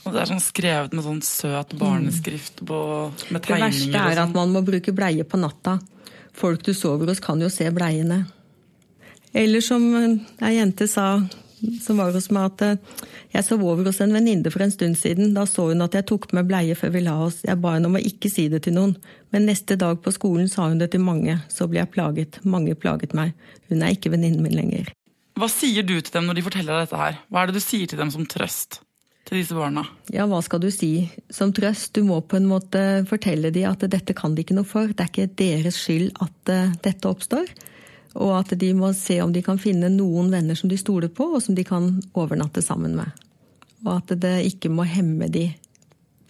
Og 0.06 0.14
det 0.14 0.22
er 0.22 0.30
sånn 0.30 0.44
skrevet 0.44 0.94
med 0.94 1.06
sånn 1.06 1.22
søt 1.26 1.74
barneskrift 1.80 2.62
på, 2.70 2.80
med 3.34 3.46
Det 3.46 3.58
verste 3.58 3.98
er 3.98 4.20
at 4.22 4.28
sånn. 4.28 4.36
man 4.38 4.54
må 4.54 4.62
bruke 4.66 4.94
bleie 4.94 5.26
på 5.26 5.40
natta. 5.42 5.80
Folk 6.36 6.66
du 6.68 6.74
sover 6.78 7.10
hos, 7.10 7.24
kan 7.24 7.42
jo 7.42 7.50
se 7.50 7.66
bleiene. 7.74 8.26
Eller 9.36 9.64
som 9.66 9.88
ei 9.96 10.54
jente 10.56 10.88
sa 10.88 11.24
som 11.82 12.00
var 12.02 12.14
hos 12.16 12.30
meg, 12.34 12.52
at 12.52 12.64
eh, 12.66 13.06
jeg 13.36 13.48
sov 13.48 13.64
over 13.66 13.88
hos 13.88 14.02
en 14.04 14.14
venninne 14.16 14.52
for 14.54 14.66
en 14.66 14.74
stund 14.74 14.98
siden. 15.00 15.34
Da 15.36 15.46
så 15.50 15.70
hun 15.70 15.86
at 15.86 15.96
jeg 15.98 16.08
tok 16.10 16.28
meg 16.36 16.50
bleie 16.50 16.78
før 16.78 16.94
vi 16.96 17.04
la 17.06 17.16
oss. 17.28 17.42
Jeg 17.48 17.60
ba 17.64 17.76
henne 17.76 17.92
om 17.92 17.98
å 18.00 18.04
ikke 18.12 18.32
si 18.32 18.48
det 18.52 18.64
til 18.66 18.78
noen. 18.78 18.96
Men 19.36 19.48
neste 19.50 19.78
dag 19.80 20.02
på 20.04 20.14
skolen 20.16 20.50
sa 20.52 20.70
hun 20.70 20.82
det 20.82 20.92
til 20.94 21.04
mange. 21.06 21.38
Så 21.52 21.70
ble 21.72 21.82
jeg 21.82 21.94
plaget. 21.96 22.42
Mange 22.48 22.78
plaget 22.80 23.16
meg. 23.18 23.36
Hun 23.72 23.84
er 23.84 23.96
ikke 23.96 24.14
venninnen 24.14 24.44
min 24.46 24.56
lenger. 24.56 24.92
Hva 25.36 25.50
sier 25.52 25.84
du 25.84 25.98
til 26.00 26.14
dem 26.14 26.30
når 26.30 26.38
de 26.38 26.46
forteller 26.46 26.72
deg 26.72 26.88
dette 26.88 27.00
her? 27.00 27.22
Hva 27.28 27.44
er 27.44 27.52
det 27.52 27.60
du 27.60 27.64
sier 27.64 27.90
til 27.92 28.00
dem 28.00 28.12
som 28.14 28.28
trøst 28.30 28.80
til 29.26 29.42
disse 29.42 29.58
barna? 29.58 29.84
Ja, 30.14 30.28
hva 30.30 30.40
skal 30.46 30.62
du 30.64 30.70
si? 30.72 31.10
Som 31.34 31.52
trøst, 31.56 31.92
du 31.98 32.06
må 32.08 32.22
på 32.24 32.38
en 32.40 32.48
måte 32.48 33.04
fortelle 33.10 33.52
dem 33.52 33.68
at 33.68 33.84
dette 33.92 34.16
kan 34.16 34.36
de 34.36 34.46
ikke 34.46 34.56
noe 34.56 34.70
for. 34.70 34.92
Det 34.92 35.04
er 35.04 35.12
ikke 35.12 35.40
deres 35.42 35.82
skyld 35.82 36.14
at 36.24 36.54
eh, 36.54 36.76
dette 36.86 37.10
oppstår. 37.10 37.52
Og 38.16 38.32
at 38.38 38.54
de 38.60 38.72
må 38.78 38.94
se 38.96 39.20
om 39.24 39.34
de 39.36 39.44
kan 39.44 39.60
finne 39.60 39.92
noen 39.92 40.32
venner 40.32 40.56
som 40.56 40.72
de 40.72 40.80
stoler 40.80 41.12
på, 41.12 41.28
og 41.36 41.44
som 41.44 41.56
de 41.56 41.66
kan 41.68 41.98
overnatte 42.16 42.64
sammen 42.64 42.96
med. 42.96 43.12
Og 43.86 43.98
at 43.98 44.16
det 44.22 44.38
ikke 44.48 44.72
må 44.72 44.88
hemme 44.88 45.28
de 45.32 45.50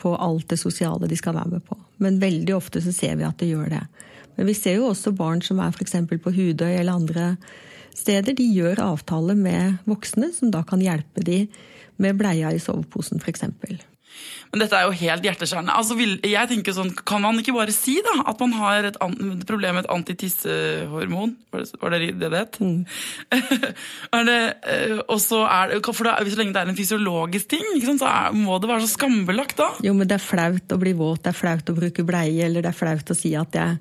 på 0.01 0.15
alt 0.17 0.49
det 0.51 0.59
sosiale 0.59 1.07
de 1.07 1.17
skal 1.17 1.37
være 1.37 1.55
med 1.55 1.65
på. 1.65 1.77
Men 2.03 2.19
veldig 2.19 2.55
ofte 2.57 2.81
så 2.83 2.93
ser 2.93 3.15
vi 3.19 3.27
at 3.27 3.37
det 3.39 3.51
gjør 3.53 3.69
det. 3.77 3.83
Men 4.35 4.49
vi 4.49 4.57
ser 4.57 4.79
jo 4.79 4.89
også 4.89 5.15
barn 5.15 5.41
som 5.45 5.61
er 5.63 5.71
f.eks. 5.71 5.95
på 6.09 6.33
Hudøy 6.35 6.73
eller 6.73 6.97
andre 6.97 7.27
steder. 7.95 8.35
De 8.35 8.45
gjør 8.51 8.81
avtaler 8.83 9.37
med 9.39 9.77
voksne 9.87 10.31
som 10.35 10.51
da 10.51 10.65
kan 10.67 10.83
hjelpe 10.83 11.23
de 11.23 11.45
med 12.01 12.17
bleia 12.19 12.51
i 12.51 12.59
soveposen 12.59 13.21
f.eks. 13.23 13.45
Men 14.51 14.61
dette 14.61 14.77
er 14.77 14.85
jo 14.87 14.95
helt 14.95 15.25
hjerteskjærende. 15.25 15.73
Altså, 15.75 15.97
jeg 15.99 16.49
tenker 16.51 16.75
sånn, 16.75 16.93
Kan 17.07 17.23
man 17.25 17.39
ikke 17.41 17.55
bare 17.55 17.73
si 17.75 17.97
da, 18.05 18.13
at 18.29 18.39
man 18.39 18.53
har 18.55 18.87
et, 18.87 18.99
problem 19.47 19.75
med 19.75 19.83
et 19.85 19.91
antitissehormon? 19.91 21.35
Var 21.51 21.65
var 21.81 21.95
det 21.95 22.13
det 22.21 22.29
det 22.31 22.39
het? 22.39 22.59
Mm. 22.63 22.85
eh, 23.35 25.01
så 25.19 25.41
det, 25.43 25.81
for 25.91 26.07
Så 26.07 26.39
lenge 26.39 26.55
det 26.55 26.61
er 26.61 26.71
en 26.71 26.79
fysiologisk 26.79 27.51
ting, 27.51 27.67
sant, 27.83 27.99
så 27.99 28.09
er, 28.09 28.31
må 28.37 28.59
det 28.61 28.71
være 28.71 28.85
så 28.85 28.93
skambelagt 28.95 29.59
da. 29.59 29.71
Jo, 29.83 29.93
men 29.97 30.07
det 30.07 30.19
er 30.19 30.23
flaut 30.23 30.71
å 30.71 30.79
bli 30.81 30.95
våt, 30.95 31.23
det 31.25 31.33
er 31.33 31.39
flaut 31.41 31.71
å 31.71 31.77
bruke 31.77 32.07
bleie, 32.07 32.47
eller 32.47 32.63
det 32.63 32.71
er 32.71 32.79
flaut 32.79 33.11
å 33.11 33.17
si 33.17 33.35
at 33.35 33.59
jeg 33.59 33.77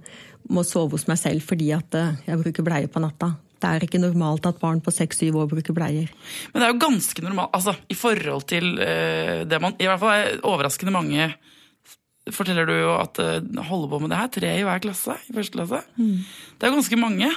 må 0.50 0.64
sove 0.67 0.99
hos 0.99 1.07
meg 1.09 1.21
selv 1.21 1.47
fordi 1.47 1.71
at 1.76 1.97
eh, 1.97 2.14
jeg 2.26 2.43
bruker 2.43 2.67
bleie 2.67 2.91
på 2.91 3.03
natta. 3.03 3.35
Det 3.64 3.71
er 3.71 3.87
ikke 3.87 4.02
normalt 4.02 4.44
at 4.50 4.61
barn 4.61 4.83
på 4.85 4.92
seks-syv 4.92 5.40
år 5.40 5.49
bruker 5.54 5.76
bleier. 5.76 6.12
Men 6.52 6.61
det 6.61 6.68
er 6.68 6.75
jo 6.75 6.83
ganske 6.85 7.25
normalt, 7.25 7.54
altså 7.56 7.73
i 7.88 7.97
forhold 7.97 8.44
til 8.52 8.75
eh, 8.85 9.42
det 9.49 9.61
man 9.62 9.76
I 9.80 9.88
hvert 9.88 10.02
fall 10.02 10.16
er 10.21 10.40
overraskende 10.44 10.92
mange 10.92 11.33
forteller 12.33 12.68
du 12.68 12.73
jo 12.76 12.94
at 12.97 13.21
eh, 13.21 13.64
holder 13.68 13.90
på 13.90 14.00
med 14.02 14.12
det 14.12 14.21
her. 14.21 14.30
Tre 14.33 14.52
i 14.61 14.64
hver 14.66 14.83
klasse 14.85 15.16
i 15.28 15.37
første 15.37 15.59
klasse. 15.59 15.80
Det 16.61 16.68
er 16.68 16.75
ganske 16.75 17.00
mange. 17.00 17.30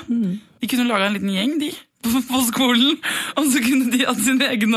De 0.61 0.69
kunne 0.71 0.87
laga 0.87 1.09
en 1.09 1.17
liten 1.17 1.33
gjeng, 1.33 1.55
de, 1.61 1.71
på, 2.05 2.21
på 2.29 2.43
skolen. 2.47 2.95
Og 3.37 3.49
så 3.51 3.63
kunne 3.65 3.91
de 3.93 4.03
hatt 4.07 4.21
sin 4.23 4.39
egen 4.47 4.75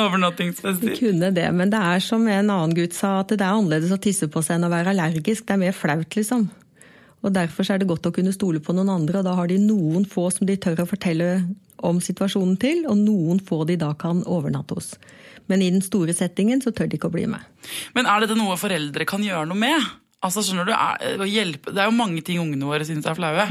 De 0.82 0.96
kunne 0.98 1.30
det, 1.36 1.46
men 1.54 1.70
det 1.72 1.82
er 1.92 2.02
som 2.04 2.26
en 2.26 2.50
annen 2.50 2.74
gutt 2.76 2.96
sa, 2.96 3.20
at 3.22 3.34
det 3.34 3.42
er 3.44 3.54
annerledes 3.54 3.94
å 3.94 4.00
tisse 4.02 4.30
på 4.30 4.42
seg 4.46 4.58
enn 4.58 4.66
å 4.66 4.72
være 4.72 4.94
allergisk. 4.94 5.46
Det 5.46 5.56
er 5.56 5.62
mer 5.66 5.76
flaut, 5.76 6.18
liksom. 6.18 6.48
Og 7.20 7.34
Derfor 7.36 7.68
er 7.68 7.80
det 7.80 7.88
godt 7.90 8.08
å 8.08 8.14
kunne 8.16 8.32
stole 8.32 8.62
på 8.64 8.74
noen 8.76 8.92
andre, 8.92 9.20
og 9.20 9.26
da 9.28 9.34
har 9.36 9.50
de 9.50 9.58
noen 9.60 10.06
få 10.08 10.28
som 10.32 10.48
de 10.48 10.56
tør 10.60 10.84
å 10.84 10.88
fortelle 10.88 11.30
om 11.84 12.00
situasjonen 12.02 12.56
til, 12.60 12.84
og 12.88 13.00
noen 13.00 13.40
få 13.44 13.62
de 13.68 13.78
da 13.80 13.92
kan 13.98 14.22
overnatte 14.28 14.76
hos. 14.76 14.94
Men 15.50 15.64
i 15.64 15.70
den 15.72 15.82
store 15.84 16.14
settingen 16.16 16.62
så 16.64 16.72
tør 16.72 16.88
de 16.88 16.98
ikke 16.98 17.10
å 17.10 17.16
bli 17.16 17.26
med. 17.28 17.42
Men 17.96 18.08
er 18.08 18.24
dette 18.24 18.38
noe 18.38 18.56
foreldre 18.60 19.08
kan 19.08 19.24
gjøre 19.24 19.48
noe 19.50 19.60
med? 19.60 19.90
Altså, 20.20 20.42
skjønner 20.44 20.66
du, 20.68 20.72
er, 20.76 21.20
å 21.24 21.26
hjelpe, 21.28 21.72
Det 21.72 21.80
er 21.80 21.88
jo 21.88 21.96
mange 21.96 22.20
ting 22.24 22.42
ungene 22.42 22.66
våre 22.68 22.84
syns 22.84 23.06
er 23.08 23.16
flaue. 23.16 23.46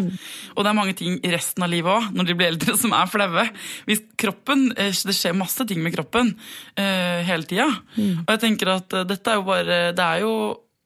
Og 0.54 0.62
det 0.62 0.70
er 0.70 0.78
mange 0.78 0.94
ting 0.98 1.16
i 1.26 1.32
resten 1.34 1.66
av 1.66 1.72
livet 1.72 1.90
òg, 1.90 2.12
når 2.14 2.28
de 2.30 2.36
blir 2.38 2.52
eldre, 2.52 2.76
som 2.78 2.94
er 2.94 3.10
flaue. 3.10 3.46
Hvis 3.90 4.04
kroppen, 4.22 4.68
eh, 4.78 4.94
Det 4.94 5.16
skjer 5.18 5.38
masse 5.38 5.66
ting 5.66 5.82
med 5.82 5.96
kroppen 5.96 6.36
uh, 6.78 7.20
hele 7.26 7.50
tida. 7.50 7.66
Og 7.98 8.30
jeg 8.36 8.44
tenker 8.46 8.76
at 8.76 8.94
eh, 8.94 9.08
dette 9.10 9.34
er 9.34 9.40
jo 9.40 9.48
bare 9.50 9.80
Det 9.98 10.06
er 10.06 10.22
jo 10.28 10.34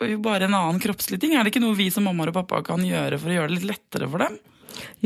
jo 0.10 0.22
bare 0.24 0.48
en 0.48 0.58
annen 0.58 0.82
kroppslig 0.84 1.20
ting. 1.22 1.36
Er 1.36 1.46
det 1.46 1.54
ikke 1.54 1.64
noe 1.64 1.78
vi 1.78 1.90
som 1.94 2.06
mammaer 2.08 2.32
og 2.32 2.40
pappa 2.42 2.62
kan 2.66 2.84
gjøre 2.86 3.20
for 3.22 3.32
å 3.32 3.38
gjøre 3.38 3.52
det 3.52 3.60
litt 3.60 3.70
lettere 3.72 4.10
for 4.12 4.26
dem? 4.26 4.38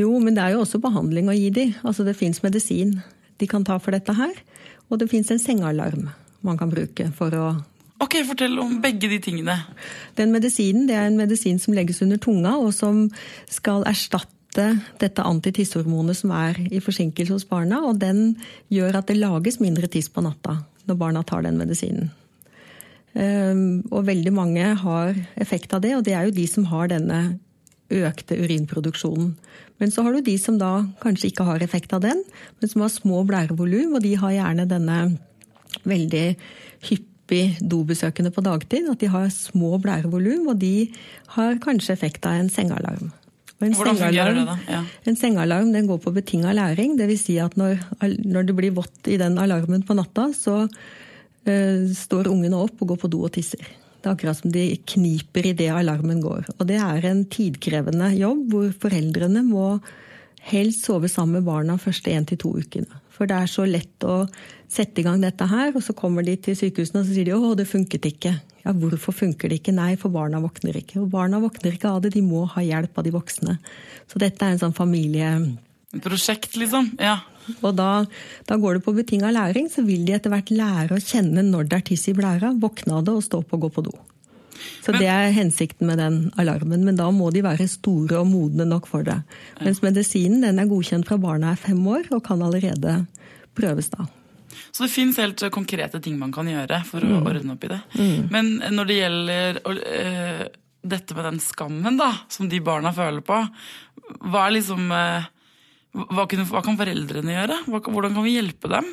Jo, 0.00 0.10
men 0.22 0.36
det 0.36 0.44
er 0.44 0.54
jo 0.56 0.62
også 0.64 0.80
behandling 0.82 1.28
å 1.28 1.36
gi 1.36 1.48
dem. 1.54 1.74
Altså 1.86 2.06
det 2.06 2.16
fins 2.18 2.42
medisin 2.44 2.98
de 3.38 3.48
kan 3.50 3.66
ta 3.66 3.78
for 3.82 3.94
dette 3.94 4.14
her. 4.16 4.34
Og 4.88 5.00
det 5.00 5.10
fins 5.10 5.30
en 5.32 5.42
sengealarm 5.42 6.08
man 6.46 6.58
kan 6.58 6.70
bruke 6.70 7.10
for 7.18 7.34
å 7.34 7.48
Ok, 7.98 8.20
Fortell 8.28 8.54
om 8.62 8.76
begge 8.78 9.08
de 9.10 9.16
tingene. 9.18 9.56
Den 10.14 10.30
medisinen 10.30 10.84
det 10.86 10.94
er 10.94 11.08
en 11.08 11.16
medisin 11.18 11.56
som 11.58 11.74
legges 11.74 11.98
under 12.04 12.20
tunga, 12.22 12.52
og 12.54 12.70
som 12.70 13.08
skal 13.50 13.82
erstatte 13.90 14.68
dette 15.02 15.24
antitissehormonet 15.26 16.20
som 16.20 16.30
er 16.30 16.60
i 16.70 16.78
forsinkelse 16.78 17.34
hos 17.34 17.48
barna. 17.50 17.80
Og 17.90 17.98
den 17.98 18.36
gjør 18.70 19.00
at 19.00 19.10
det 19.10 19.18
lages 19.18 19.58
mindre 19.58 19.90
tiss 19.90 20.06
på 20.14 20.22
natta 20.22 20.60
når 20.86 21.00
barna 21.00 21.24
tar 21.26 21.42
den 21.42 21.58
medisinen. 21.58 22.12
Um, 23.18 23.82
og 23.90 24.06
veldig 24.06 24.30
mange 24.30 24.64
har 24.78 25.16
effekt 25.42 25.72
av 25.74 25.82
det, 25.82 25.96
og 25.96 26.04
det 26.06 26.14
er 26.14 26.28
jo 26.28 26.36
de 26.36 26.44
som 26.46 26.68
har 26.70 26.90
denne 26.92 27.38
økte 27.90 28.36
urinproduksjonen. 28.38 29.32
Men 29.78 29.92
så 29.94 30.04
har 30.04 30.14
du 30.14 30.22
de 30.22 30.36
som 30.38 30.58
da 30.60 30.84
kanskje 31.02 31.32
ikke 31.32 31.46
har 31.48 31.62
effekt 31.64 31.94
av 31.96 32.04
den, 32.04 32.20
men 32.60 32.70
som 32.70 32.84
har 32.84 32.92
små 32.92 33.24
blærevolum, 33.26 33.96
og 33.96 34.04
de 34.04 34.14
har 34.20 34.34
gjerne 34.36 34.68
denne 34.70 34.98
veldig 35.88 36.26
hyppig 36.88 37.44
dobesøkende 37.58 38.32
på 38.34 38.44
dagtid. 38.44 38.86
At 38.92 39.02
de 39.02 39.10
har 39.10 39.30
små 39.34 39.78
blærevolum, 39.82 40.50
og 40.52 40.60
de 40.62 40.90
har 41.34 41.58
kanskje 41.64 41.96
effekt 41.96 42.28
av 42.28 42.38
en 42.38 42.52
sengealarm. 42.52 43.10
En 43.58 43.74
Hvordan 43.74 43.98
fungerer 43.98 44.36
det, 44.36 44.46
da? 44.46 44.56
Ja. 44.70 44.84
en 45.10 45.16
sengealarm 45.18 45.72
den 45.74 45.88
går 45.90 45.98
på 46.04 46.14
betinga 46.14 46.54
læring. 46.54 46.94
Dvs. 46.98 47.24
Si 47.26 47.38
at 47.42 47.56
når, 47.58 47.80
når 48.22 48.46
det 48.46 48.54
blir 48.54 48.76
vått 48.76 49.10
i 49.10 49.18
den 49.18 49.38
alarmen 49.42 49.82
på 49.82 49.96
natta, 49.98 50.30
så 50.36 50.68
står 51.46 52.28
ungene 52.32 52.58
opp 52.58 52.82
og 52.82 52.90
går 52.92 52.98
på 53.04 53.10
do 53.12 53.22
og 53.26 53.32
tisser. 53.36 53.62
Det 53.98 54.06
er 54.06 54.14
akkurat 54.14 54.38
som 54.38 54.52
de 54.54 54.64
kniper 54.86 55.48
idet 55.50 55.72
alarmen 55.74 56.20
går. 56.22 56.46
Og 56.58 56.66
det 56.68 56.78
er 56.82 57.06
en 57.08 57.24
tidkrevende 57.30 58.12
jobb 58.14 58.44
hvor 58.52 58.68
foreldrene 58.84 59.42
må 59.46 59.78
helst 60.48 60.86
sove 60.86 61.10
sammen 61.10 61.40
med 61.40 61.48
barna 61.48 61.78
første 61.82 62.12
én 62.14 62.26
til 62.28 62.38
to 62.40 62.52
ukene. 62.58 63.02
For 63.10 63.26
det 63.26 63.34
er 63.34 63.50
så 63.50 63.64
lett 63.66 64.04
å 64.06 64.20
sette 64.70 65.02
i 65.02 65.04
gang 65.06 65.18
dette 65.22 65.48
her, 65.50 65.72
og 65.74 65.82
så 65.82 65.94
kommer 65.98 66.22
de 66.22 66.36
til 66.38 66.54
sykehusene 66.58 67.02
og 67.02 67.08
så 67.08 67.16
sier 67.16 67.26
de, 67.26 67.34
å, 67.34 67.56
det 67.58 67.66
funket 67.66 68.06
ikke. 68.06 68.36
Ja, 68.62 68.74
hvorfor 68.76 69.16
funker 69.16 69.50
det 69.50 69.58
ikke? 69.58 69.74
Nei, 69.74 69.96
for 69.98 70.14
barna 70.14 70.38
våkner 70.44 70.78
ikke. 70.78 71.00
Og 71.02 71.10
barna 71.10 71.40
våkner 71.42 71.74
ikke 71.74 71.90
av 71.90 72.04
det, 72.04 72.12
de 72.14 72.22
må 72.22 72.44
ha 72.52 72.62
hjelp 72.62 73.00
av 73.00 73.06
de 73.06 73.14
voksne. 73.14 73.56
Så 74.06 74.22
dette 74.22 74.44
er 74.44 74.54
en 74.54 74.62
sånn 74.62 74.76
familie... 74.76 75.32
Et 75.96 76.04
prosjekt, 76.04 76.54
liksom? 76.60 76.92
Ja. 77.02 77.16
Og 77.62 77.72
da, 77.78 78.04
da 78.48 78.58
går 78.60 78.78
det 78.78 78.84
på 78.84 78.94
betinga 78.96 79.32
læring, 79.34 79.70
så 79.72 79.84
vil 79.86 80.04
de 80.06 80.16
etter 80.16 80.32
hvert 80.32 80.52
lære 80.52 80.96
å 80.96 81.02
kjenne 81.02 81.44
når 81.46 81.68
det 81.70 81.80
er 81.80 81.88
tiss 81.92 82.08
i 82.10 82.16
blæra, 82.16 82.52
våkne 82.60 82.98
av 82.98 83.08
det 83.08 83.16
og 83.18 83.26
stå 83.26 83.42
opp 83.42 83.56
og 83.56 83.66
gå 83.66 83.72
på 83.78 83.86
do. 83.88 83.94
Så 84.82 84.92
Men- 84.92 85.00
det 85.00 85.08
er 85.08 85.32
hensikten 85.32 85.86
med 85.86 85.98
den 85.98 86.32
alarmen, 86.36 86.84
men 86.84 86.96
da 86.96 87.10
må 87.10 87.32
de 87.32 87.42
være 87.42 87.68
store 87.68 88.20
og 88.20 88.26
modne 88.26 88.66
nok 88.66 88.86
for 88.86 89.02
det. 89.02 89.22
Mens 89.60 89.80
medisinen 89.80 90.42
den 90.42 90.58
er 90.58 90.66
godkjent 90.66 91.06
fra 91.06 91.18
barna 91.18 91.52
er 91.52 91.56
fem 91.56 91.78
år 91.86 92.10
og 92.10 92.24
kan 92.24 92.42
allerede 92.42 93.06
prøves 93.54 93.90
da. 93.90 94.06
Så 94.72 94.84
det 94.84 94.92
fins 94.92 95.16
helt 95.16 95.42
eh, 95.42 95.50
konkrete 95.50 96.00
ting 96.02 96.18
man 96.18 96.32
kan 96.32 96.46
gjøre 96.46 96.84
for 96.84 97.00
å 97.00 97.20
ordne 97.24 97.54
opp 97.54 97.64
i 97.64 97.68
det. 97.68 97.80
Men 98.30 98.58
når 98.74 98.86
det 98.90 98.98
gjelder 98.98 99.60
øh, 99.64 100.46
dette 100.88 101.14
med 101.14 101.24
den 101.24 101.40
skammen 101.42 101.98
da, 101.98 102.12
som 102.28 102.48
de 102.48 102.60
barna 102.60 102.92
føler 102.94 103.24
på, 103.26 103.38
hva 104.24 104.46
er 104.46 104.56
liksom 104.58 104.90
eh, 104.94 105.28
hva, 105.96 106.26
kunne, 106.28 106.46
hva 106.48 106.62
kan 106.64 106.78
foreldrene 106.78 107.34
gjøre? 107.34 107.62
Hva, 107.68 107.80
hvordan 107.80 108.16
kan 108.16 108.26
vi 108.26 108.36
hjelpe 108.36 108.70
dem? 108.70 108.90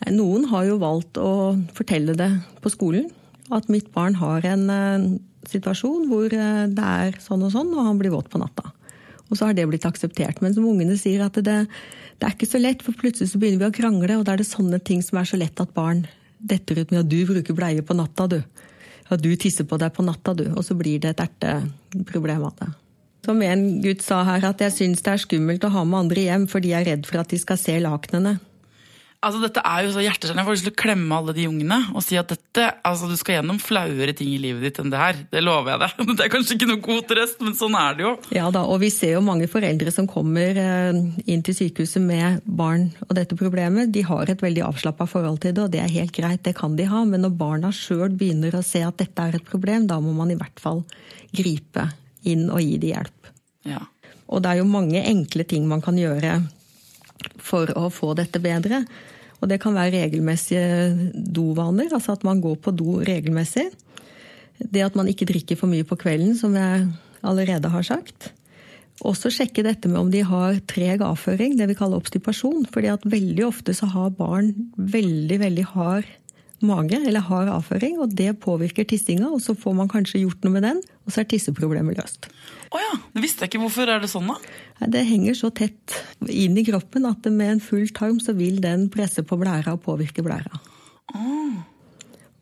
Nei, 0.00 0.12
Noen 0.16 0.48
har 0.50 0.66
jo 0.66 0.80
valgt 0.82 1.20
å 1.20 1.30
fortelle 1.76 2.16
det 2.18 2.30
på 2.64 2.72
skolen. 2.72 3.08
At 3.54 3.70
mitt 3.72 3.90
barn 3.94 4.16
har 4.18 4.44
en 4.46 4.66
uh, 4.70 5.06
situasjon 5.50 6.08
hvor 6.10 6.30
uh, 6.30 6.66
det 6.70 6.90
er 7.06 7.18
sånn 7.22 7.46
og 7.46 7.54
sånn, 7.54 7.72
og 7.74 7.86
han 7.86 7.98
blir 8.00 8.14
våt 8.14 8.30
på 8.32 8.40
natta. 8.42 8.72
Og 9.30 9.38
så 9.38 9.46
har 9.46 9.54
det 9.54 9.68
blitt 9.70 9.86
akseptert. 9.86 10.42
Men 10.42 10.54
som 10.56 10.66
ungene 10.66 10.98
sier, 10.98 11.22
at 11.22 11.38
det, 11.38 11.58
det 12.18 12.26
er 12.26 12.34
ikke 12.34 12.50
så 12.50 12.60
lett, 12.60 12.82
for 12.82 12.98
plutselig 12.98 13.30
så 13.32 13.40
begynner 13.42 13.64
vi 13.64 13.70
å 13.70 13.78
krangle, 13.78 14.18
og 14.18 14.26
da 14.26 14.34
er 14.34 14.42
det 14.42 14.50
sånne 14.50 14.82
ting 14.82 15.04
som 15.06 15.20
er 15.20 15.30
så 15.30 15.38
lett 15.38 15.62
at 15.62 15.74
barn 15.76 16.04
detter 16.40 16.80
ut 16.80 16.90
med 16.90 17.04
at 17.04 17.10
du 17.10 17.20
bruker 17.28 17.56
bleie 17.56 17.84
på 17.86 17.94
natta, 17.94 18.26
du. 18.30 18.40
At 19.10 19.22
du 19.22 19.30
tisser 19.38 19.66
på 19.68 19.78
deg 19.78 19.94
på 19.94 20.06
natta, 20.06 20.34
du. 20.34 20.46
Og 20.54 20.64
så 20.66 20.74
blir 20.78 21.02
det 21.02 21.14
et 21.14 21.24
erteproblem 21.26 22.46
av 22.48 22.56
det. 22.58 22.70
Som 23.26 23.42
en 23.44 23.64
gutt 23.84 24.04
sa 24.04 24.22
her, 24.28 24.44
at 24.48 24.62
jeg 24.64 24.76
syns 24.76 25.02
det 25.04 25.12
er 25.12 25.24
skummelt 25.24 25.64
å 25.66 25.72
ha 25.74 25.84
med 25.84 26.06
andre 26.06 26.28
hjem 26.28 26.46
fordi 26.50 26.72
jeg 26.72 26.84
er 26.84 26.94
redd 26.94 27.08
for 27.08 27.20
at 27.22 27.32
de 27.32 27.40
skal 27.40 27.60
se 27.60 27.76
lakenene. 27.82 28.38
Altså, 29.20 29.36
dette 29.42 29.60
er 29.68 29.84
jo 29.84 29.90
så 29.92 30.00
hjerteskjærende. 30.00 30.40
Jeg 30.40 30.48
får 30.48 30.54
lyst 30.54 30.64
til 30.64 30.72
å 30.72 30.80
klemme 30.80 31.16
alle 31.20 31.32
de 31.36 31.42
ungene 31.44 31.76
og 31.92 32.00
si 32.04 32.16
at 32.16 32.30
dette, 32.32 32.62
altså, 32.88 33.04
du 33.10 33.18
skal 33.20 33.36
gjennom 33.36 33.58
flauere 33.60 34.14
ting 34.16 34.30
i 34.32 34.38
livet 34.40 34.64
ditt 34.64 34.80
enn 34.80 34.92
det 34.92 35.02
her. 35.02 35.20
Det 35.28 35.42
lover 35.44 35.74
jeg 35.74 35.82
deg. 35.82 35.98
Det 36.20 36.24
er 36.24 36.32
kanskje 36.32 36.56
ikke 36.56 36.68
noe 36.70 36.80
god 36.86 37.04
trøst, 37.10 37.44
men 37.44 37.58
sånn 37.58 37.76
er 37.76 37.98
det 37.98 38.06
jo. 38.06 38.14
Ja 38.32 38.48
da, 38.54 38.64
og 38.64 38.80
vi 38.80 38.88
ser 38.94 39.18
jo 39.18 39.22
mange 39.24 39.50
foreldre 39.52 39.92
som 39.92 40.08
kommer 40.08 40.56
eh, 40.64 41.02
inn 41.28 41.44
til 41.44 41.58
sykehuset 41.58 42.00
med 42.00 42.40
barn 42.48 42.88
og 43.10 43.12
dette 43.20 43.36
problemet. 43.36 43.92
De 43.92 44.06
har 44.08 44.32
et 44.32 44.44
veldig 44.48 44.64
avslappa 44.70 45.04
forhold 45.10 45.42
til 45.44 45.52
det, 45.52 45.68
og 45.68 45.76
det 45.76 45.84
er 45.84 45.96
helt 45.98 46.16
greit, 46.16 46.40
det 46.48 46.56
kan 46.56 46.80
de 46.80 46.88
ha. 46.88 47.04
Men 47.04 47.26
når 47.26 47.36
barna 47.44 47.76
sjøl 47.76 48.08
begynner 48.08 48.56
å 48.56 48.64
se 48.64 48.80
at 48.88 49.04
dette 49.04 49.28
er 49.28 49.36
et 49.36 49.52
problem, 49.52 49.84
da 49.90 50.00
må 50.00 50.16
man 50.16 50.32
i 50.32 50.40
hvert 50.40 50.64
fall 50.64 50.86
gripe 51.36 51.90
inn 52.28 52.48
og 52.50 52.62
gi 52.62 52.78
dem 52.80 52.94
hjelp. 52.94 53.30
Ja. 53.68 53.84
Og 54.30 54.42
det 54.42 54.52
er 54.52 54.60
jo 54.60 54.70
mange 54.70 55.02
enkle 55.02 55.46
ting 55.48 55.66
man 55.68 55.82
kan 55.84 55.98
gjøre 55.98 56.38
for 57.42 57.70
å 57.76 57.88
få 57.92 58.14
dette 58.18 58.40
bedre. 58.42 58.84
Og 59.40 59.48
det 59.50 59.60
kan 59.62 59.76
være 59.76 59.96
regelmessige 59.96 61.12
dovaner, 61.14 61.88
altså 61.92 62.14
at 62.16 62.26
man 62.28 62.42
går 62.44 62.58
på 62.60 62.74
do 62.76 62.98
regelmessig. 63.06 63.70
Det 64.60 64.84
at 64.84 64.98
man 64.98 65.08
ikke 65.08 65.28
drikker 65.28 65.56
for 65.56 65.72
mye 65.72 65.86
på 65.88 65.98
kvelden, 66.00 66.36
som 66.36 66.54
jeg 66.56 66.90
allerede 67.24 67.72
har 67.72 67.86
sagt. 67.86 68.30
Også 69.00 69.32
sjekke 69.32 69.64
dette 69.64 69.88
med 69.88 69.96
om 69.96 70.10
de 70.12 70.20
har 70.28 70.58
treg 70.68 71.00
avføring, 71.04 71.56
det 71.56 71.70
vi 71.70 71.76
kaller 71.78 72.00
obstipasjon. 72.00 72.66
fordi 72.72 72.92
at 72.92 73.04
veldig 73.04 73.46
ofte 73.46 73.72
så 73.74 73.88
har 73.88 74.10
barn 74.10 74.52
veldig, 74.76 75.40
veldig 75.40 75.64
hard 75.72 76.04
mage, 76.66 76.98
eller 76.98 77.24
hard 77.24 77.50
avføring, 77.52 77.98
og 78.02 78.14
det 78.16 78.34
påvirker 78.42 78.86
tissinga, 78.88 79.28
og 79.30 79.40
så 79.44 79.54
får 79.58 79.76
man 79.76 79.90
kanskje 79.90 80.22
gjort 80.24 80.44
noe 80.44 80.54
med 80.56 80.66
den, 80.66 80.82
og 81.06 81.14
så 81.14 81.22
er 81.22 81.30
tisseproblemet 81.30 81.98
løst. 82.00 82.30
Å 82.70 82.80
ja, 82.80 82.92
det 83.14 83.24
visste 83.24 83.44
jeg 83.44 83.52
ikke. 83.52 83.62
Hvorfor 83.64 83.90
er 83.90 84.02
det 84.02 84.10
sånn, 84.12 84.30
da? 84.30 84.86
Det 84.92 85.02
henger 85.08 85.38
så 85.38 85.50
tett 85.54 85.96
inn 86.28 86.58
i 86.60 86.66
kroppen 86.66 87.08
at 87.08 87.26
med 87.32 87.56
en 87.56 87.64
full 87.64 87.88
tarm 87.96 88.20
så 88.22 88.36
vil 88.38 88.60
den 88.62 88.88
presse 88.92 89.24
på 89.26 89.38
blæra 89.40 89.74
og 89.74 89.82
påvirke 89.88 90.24
blæra. 90.26 90.62
Oh. 91.16 91.58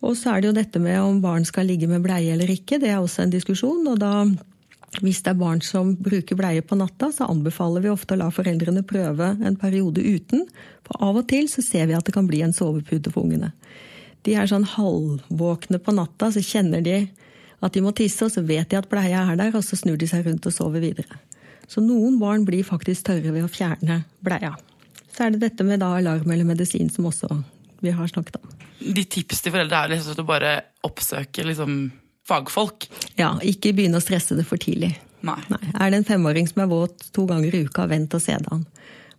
Og 0.05 0.15
så 0.19 0.35
er 0.35 0.43
det 0.43 0.51
jo 0.51 0.59
dette 0.59 0.83
med 0.83 1.01
om 1.01 1.23
barn 1.25 1.47
skal 1.49 1.67
ligge 1.67 1.89
med 1.91 2.05
bleie 2.05 2.35
eller 2.35 2.51
ikke. 2.53 2.79
Det 2.79 2.93
er 2.93 3.01
også 3.01 3.25
en 3.25 3.35
diskusjon. 3.35 3.87
og 3.89 3.99
da 3.99 4.13
hvis 5.03 5.21
det 5.23 5.35
er 5.35 5.39
barn 5.39 5.61
som 5.63 5.93
bruker 6.01 6.39
bleie 6.39 6.63
på 6.65 6.79
natta, 6.79 7.11
så 7.13 7.29
anbefaler 7.29 7.85
vi 7.85 7.91
ofte 7.93 8.17
å 8.17 8.21
la 8.23 8.31
foreldrene 8.33 8.87
prøve 8.89 9.35
en 9.37 9.59
periode 9.61 10.01
uten. 10.01 10.47
For 10.87 11.05
av 11.05 11.21
og 11.21 11.29
til 11.29 11.51
så 11.53 11.63
ser 11.63 11.91
vi 11.91 11.97
at 11.99 12.09
det 12.09 12.15
kan 12.17 12.27
bli 12.27 12.41
en 12.43 12.57
sovepute 12.57 13.13
for 13.13 13.27
ungene. 13.27 13.53
De 14.27 14.35
er 14.35 14.49
sånn 14.51 14.67
halvvåkne 14.67 15.81
på 15.83 15.95
natta, 15.95 16.31
så 16.35 16.43
kjenner 16.45 16.83
de 16.85 17.03
at 17.65 17.75
de 17.75 17.83
må 17.83 17.93
tisse, 17.97 18.23
og 18.25 18.33
så 18.33 18.43
vet 18.47 18.71
de 18.71 18.79
at 18.79 18.89
bleia 18.91 19.25
er 19.33 19.39
der, 19.39 19.55
og 19.59 19.65
så 19.67 19.79
snur 19.79 19.99
de 19.99 20.07
seg 20.11 20.27
rundt 20.27 20.47
og 20.47 20.55
sover 20.55 20.83
videre. 20.83 21.19
Så 21.69 21.83
noen 21.85 22.17
barn 22.21 22.47
blir 22.49 22.65
faktisk 22.65 23.09
tørre 23.11 23.33
ved 23.35 23.45
å 23.45 23.51
fjerne 23.53 24.03
bleia. 24.25 24.55
Så 25.13 25.27
er 25.27 25.35
det 25.35 25.43
dette 25.43 25.67
med 25.67 25.83
alarm 25.83 26.31
eller 26.31 26.47
medisin 26.47 26.91
som 26.93 27.09
også 27.11 27.29
vi 27.83 27.93
har 27.95 28.11
snakket 28.11 28.39
om. 28.41 28.55
De 28.79 29.05
tips 29.05 29.43
til 29.43 29.55
foreldre 29.55 29.83
er 29.85 29.93
liksom 29.97 30.23
å 30.23 30.27
bare 30.27 30.53
oppsøke 30.87 31.45
liksom 31.47 31.81
fagfolk? 32.29 32.87
Ja, 33.19 33.35
ikke 33.43 33.75
begynne 33.75 33.99
å 33.99 34.05
stresse 34.05 34.37
det 34.39 34.47
for 34.49 34.61
tidlig. 34.61 34.95
Nei. 35.27 35.41
Nei. 35.51 35.61
Er 35.75 35.91
det 35.91 36.03
en 36.03 36.09
femåring 36.09 36.47
som 36.51 36.63
er 36.63 36.71
våt 36.71 37.09
to 37.15 37.27
ganger 37.29 37.55
i 37.55 37.65
uka, 37.67 37.89
vent 37.91 38.15
og 38.15 38.23
se 38.23 38.37
det 38.39 38.53
an. 38.55 38.65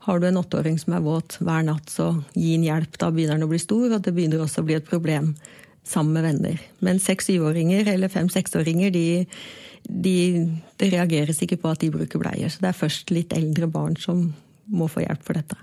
Har 0.08 0.20
du 0.20 0.28
en 0.28 0.40
åtteåring 0.40 0.78
som 0.80 0.96
er 0.96 1.04
våt 1.04 1.38
hver 1.44 1.66
natt, 1.68 1.90
så 1.92 2.12
gi 2.34 2.54
en 2.56 2.68
hjelp. 2.68 2.98
Da 3.02 3.10
begynner 3.12 3.36
han 3.36 3.48
å 3.48 3.52
bli 3.52 3.60
stor, 3.62 3.88
og 3.92 4.04
det 4.06 4.14
begynner 4.16 4.44
også 4.44 4.64
å 4.64 4.68
bli 4.70 4.78
et 4.80 4.88
problem 4.88 5.34
sammen 5.88 6.16
med 6.16 6.28
venner. 6.28 6.62
Men 6.86 7.02
seks-syvåringer 7.04 7.90
eller 7.94 8.12
fem-seksåringer, 8.14 8.94
de, 8.96 9.26
de, 9.84 10.16
det 10.80 10.92
reageres 10.94 11.42
ikke 11.44 11.60
på 11.60 11.74
at 11.74 11.84
de 11.84 11.92
bruker 11.94 12.22
bleier. 12.22 12.52
Så 12.52 12.64
det 12.64 12.72
er 12.72 12.80
først 12.80 13.12
litt 13.16 13.36
eldre 13.36 13.68
barn 13.72 13.98
som 14.00 14.30
må 14.70 14.88
få 14.92 15.04
hjelp 15.04 15.26
for 15.26 15.40
dette. 15.40 15.58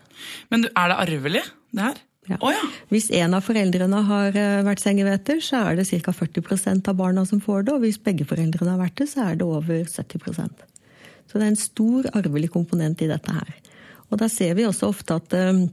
Men 0.52 0.66
er 0.72 0.92
det 0.92 1.00
arvelig, 1.06 1.44
det 1.72 1.88
her? 1.88 2.04
Ja. 2.26 2.38
Oh, 2.42 2.50
ja. 2.50 2.62
Hvis 2.90 3.06
en 3.14 3.36
av 3.38 3.44
foreldrene 3.46 4.00
har 4.08 4.34
eh, 4.34 4.62
vært 4.66 4.82
sengeveter, 4.82 5.38
så 5.44 5.60
er 5.68 5.78
det 5.78 5.86
ca. 6.02 6.10
40% 6.10 6.90
av 6.90 6.96
barna 6.98 7.22
som 7.28 7.38
får 7.42 7.68
det. 7.68 7.76
Og 7.76 7.84
hvis 7.84 8.00
begge 8.02 8.26
foreldrene 8.26 8.72
har 8.74 8.80
vært 8.82 8.98
det, 8.98 9.06
så 9.12 9.28
er 9.28 9.38
det 9.38 9.46
over 9.46 9.84
70% 9.86 10.64
Så 11.30 11.38
det 11.38 11.44
er 11.44 11.52
en 11.52 11.60
stor 11.60 12.10
arvelig 12.18 12.50
komponent 12.54 13.04
i 13.04 13.10
dette 13.10 13.36
her. 13.36 13.54
Og 14.10 14.20
da 14.20 14.28
ser 14.32 14.54
vi 14.58 14.66
også 14.66 14.90
ofte 14.92 15.18
at 15.18 15.34
um, 15.34 15.66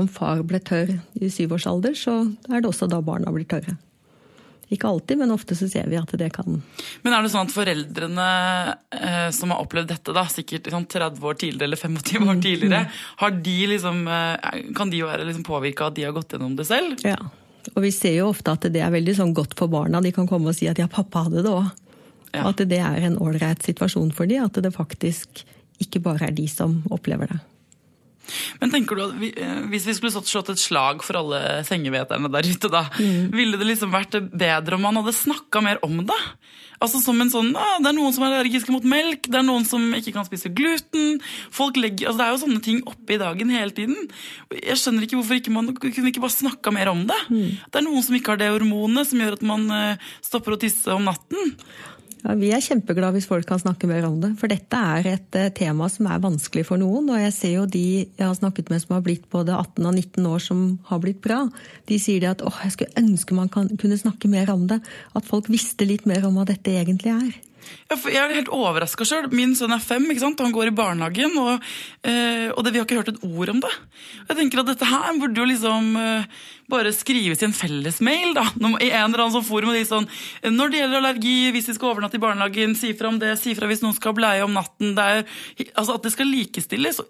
om 0.00 0.08
far 0.10 0.42
ble 0.46 0.60
tørr 0.62 0.96
i 1.20 1.30
syvårsalder, 1.32 1.94
så 1.96 2.22
er 2.50 2.60
det 2.60 2.68
også 2.70 2.90
da 2.90 3.00
barna 3.04 3.32
blir 3.34 3.48
tørre. 3.48 3.76
Ikke 4.70 4.86
alltid, 4.86 5.18
men 5.18 5.32
ofte 5.34 5.56
så 5.58 5.66
ser 5.66 5.88
vi 5.90 5.98
at 5.98 6.12
det 6.14 6.28
kan 6.30 6.60
Men 7.02 7.14
er 7.14 7.24
det 7.24 7.32
sånn 7.32 7.48
at 7.48 7.54
foreldrene 7.54 8.26
eh, 8.94 9.30
som 9.34 9.50
har 9.50 9.64
opplevd 9.64 9.90
dette, 9.90 10.14
da, 10.14 10.22
sikkert 10.30 10.68
liksom 10.68 10.86
30 10.86 11.26
år 11.26 11.40
tidligere 11.40 11.66
eller 11.66 11.80
25 11.80 12.22
år 12.22 12.36
mm, 12.36 12.42
tidligere, 12.44 12.84
mm. 12.86 13.40
de 13.42 13.56
liksom, 13.72 14.00
eh, 14.06 14.62
kan 14.78 14.92
de 14.92 15.02
jo 15.02 15.10
være 15.10 15.26
liksom 15.26 15.46
påvirka 15.48 15.88
av 15.88 15.90
at 15.90 15.98
de 15.98 16.06
har 16.06 16.14
gått 16.14 16.36
gjennom 16.36 16.54
det 16.58 16.68
selv? 16.70 17.02
Ja, 17.02 17.18
og 17.74 17.82
vi 17.84 17.92
ser 17.94 18.14
jo 18.16 18.30
ofte 18.30 18.54
at 18.54 18.66
det 18.72 18.82
er 18.82 18.94
veldig 18.94 19.14
sånn 19.18 19.34
godt 19.36 19.56
for 19.58 19.70
barna. 19.72 20.00
De 20.02 20.12
kan 20.14 20.28
komme 20.30 20.52
og 20.52 20.56
si 20.56 20.68
at 20.70 20.78
ja, 20.80 20.88
pappa 20.90 21.26
hadde 21.26 21.44
det 21.44 21.52
òg. 21.52 21.68
Ja. 22.30 22.46
At 22.46 22.62
det 22.70 22.78
er 22.78 23.06
en 23.08 23.18
ålreit 23.20 23.64
situasjon 23.66 24.12
for 24.16 24.30
dem. 24.30 24.46
At 24.46 24.58
det 24.62 24.72
faktisk 24.74 25.42
ikke 25.82 26.02
bare 26.04 26.28
er 26.28 26.36
de 26.36 26.46
som 26.50 26.80
opplever 26.94 27.30
det. 27.30 27.40
Men 28.60 28.72
tenker 28.72 28.96
du 28.98 29.04
at 29.06 29.14
vi, 29.20 29.32
eh, 29.36 29.60
Hvis 29.72 29.86
vi 29.88 29.96
skulle 29.96 30.24
slått 30.24 30.52
et 30.52 30.62
slag 30.62 31.04
for 31.06 31.20
alle 31.20 31.62
sengeveterne 31.66 32.30
der 32.32 32.48
ute, 32.48 32.70
da, 32.72 32.86
mm. 32.98 33.30
ville 33.34 33.60
det 33.60 33.68
liksom 33.72 33.92
vært 33.94 34.18
bedre 34.30 34.76
om 34.76 34.86
man 34.88 35.00
hadde 35.02 35.16
snakka 35.16 35.62
mer 35.64 35.82
om 35.86 36.02
det? 36.06 36.22
Altså 36.80 36.96
som 37.02 37.18
en 37.20 37.28
sånn, 37.28 37.50
ah, 37.60 37.76
Det 37.82 37.90
er 37.90 37.96
noen 37.96 38.14
som 38.16 38.24
er 38.24 38.38
allergiske 38.38 38.72
mot 38.72 38.84
melk, 38.88 39.28
det 39.28 39.36
er 39.36 39.44
noen 39.44 39.66
som 39.68 39.82
ikke 39.96 40.14
kan 40.16 40.24
spise 40.28 40.48
gluten. 40.48 41.20
folk 41.52 41.76
legger, 41.76 42.08
altså 42.08 42.18
Det 42.18 42.26
er 42.26 42.32
jo 42.32 42.42
sånne 42.46 42.64
ting 42.64 42.80
oppe 42.88 43.14
i 43.14 43.20
dagen 43.20 43.52
hele 43.52 43.74
tiden. 43.76 44.08
Jeg 44.54 44.80
skjønner 44.80 45.04
ikke 45.04 45.20
hvorfor 45.20 45.36
ikke 45.36 45.52
man 45.52 45.74
kunne 45.76 46.08
ikke 46.08 46.24
bare 46.24 46.38
snakka 46.38 46.72
mer 46.72 46.88
om 46.88 47.06
det. 47.06 47.20
Mm. 47.28 47.60
Det 47.68 47.80
er 47.80 47.86
noen 47.86 48.02
som 48.02 48.16
ikke 48.16 48.32
har 48.32 48.40
det 48.40 48.52
hormonet 48.54 49.10
som 49.10 49.20
gjør 49.20 49.36
at 49.36 49.44
man 49.44 49.68
eh, 49.76 50.10
stopper 50.24 50.56
å 50.56 50.60
tisse 50.60 50.88
om 50.94 51.04
natten. 51.04 51.56
Ja, 52.20 52.34
Vi 52.36 52.50
er 52.52 52.60
kjempeglade 52.60 53.16
hvis 53.16 53.28
folk 53.30 53.46
kan 53.48 53.60
snakke 53.60 53.88
mer 53.88 54.04
om 54.08 54.18
det. 54.20 54.34
For 54.40 54.50
dette 54.52 54.76
er 54.76 55.08
et 55.14 55.36
eh, 55.38 55.52
tema 55.56 55.88
som 55.92 56.08
er 56.10 56.20
vanskelig 56.20 56.66
for 56.68 56.80
noen. 56.80 57.08
Og 57.12 57.20
jeg 57.22 57.34
ser 57.36 57.54
jo 57.54 57.66
de 57.66 57.84
jeg 58.04 58.26
har 58.26 58.36
snakket 58.36 58.72
med 58.72 58.82
som 58.82 58.96
har 58.96 59.04
blitt 59.06 59.28
både 59.32 59.56
18 59.56 59.88
og 59.88 59.94
19 59.94 60.28
år 60.28 60.42
som 60.44 60.64
har 60.90 61.00
blitt 61.02 61.22
bra. 61.24 61.42
De 61.88 62.00
sier 62.02 62.20
det 62.20 62.34
at 62.34 62.44
åh, 62.44 62.64
jeg 62.64 62.76
skulle 62.76 63.00
ønske 63.00 63.36
man 63.36 63.48
kan, 63.52 63.70
kunne 63.80 64.00
snakke 64.00 64.28
mer 64.28 64.52
om 64.52 64.66
det. 64.70 64.82
At 65.16 65.28
folk 65.28 65.48
visste 65.48 65.88
litt 65.88 66.04
mer 66.08 66.26
om 66.28 66.36
hva 66.36 66.48
dette 66.48 66.76
egentlig 66.76 67.14
er. 67.14 67.32
Jeg 67.90 68.16
er 68.18 68.36
helt 68.36 68.52
overraska 68.54 69.06
sjøl. 69.06 69.28
Min 69.34 69.56
sønn 69.58 69.74
er 69.74 69.82
fem, 69.82 70.06
ikke 70.10 70.22
sant? 70.22 70.40
han 70.40 70.54
går 70.54 70.70
i 70.70 70.76
barnehagen. 70.76 71.34
Og, 71.40 71.66
eh, 72.06 72.48
og 72.54 72.64
det, 72.64 72.74
vi 72.74 72.80
har 72.80 72.86
ikke 72.86 73.00
hørt 73.00 73.12
et 73.12 73.24
ord 73.26 73.52
om 73.52 73.60
det. 73.64 73.72
Jeg 74.28 74.38
tenker 74.38 74.62
at 74.62 74.70
Dette 74.70 74.86
her 74.86 75.18
burde 75.18 75.42
jo 75.42 75.48
liksom 75.48 75.96
eh, 75.98 76.40
bare 76.70 76.92
skrives 76.94 77.42
i 77.42 77.48
en 77.48 77.56
fellesmail. 77.56 78.34
da, 78.36 78.46
I 78.78 78.90
en 78.90 79.10
eller 79.10 79.24
annen 79.24 79.34
sånn 79.34 79.46
forum. 79.46 79.72
de 79.74 79.82
sånn, 79.86 80.08
Når 80.46 80.70
det 80.70 80.80
gjelder 80.80 81.00
allergi, 81.00 81.36
hvis 81.54 81.70
vi 81.70 81.76
skal 81.76 81.92
overnatte 81.94 82.18
i 82.18 82.22
barnehagen, 82.22 82.76
si 82.78 82.92
fra 82.94 83.10
om 83.10 83.18
det. 83.18 83.36
Si 83.40 83.54
fra 83.58 83.68
hvis 83.70 83.82
noen 83.84 83.96
skal 83.96 84.14
bleie 84.16 84.44
om 84.46 84.54
natten. 84.54 84.94
Det 84.98 85.06
er, 85.14 85.24
altså 85.74 85.98
At 85.98 86.06
det 86.06 86.14
skal 86.14 86.30
likestilles. 86.30 87.00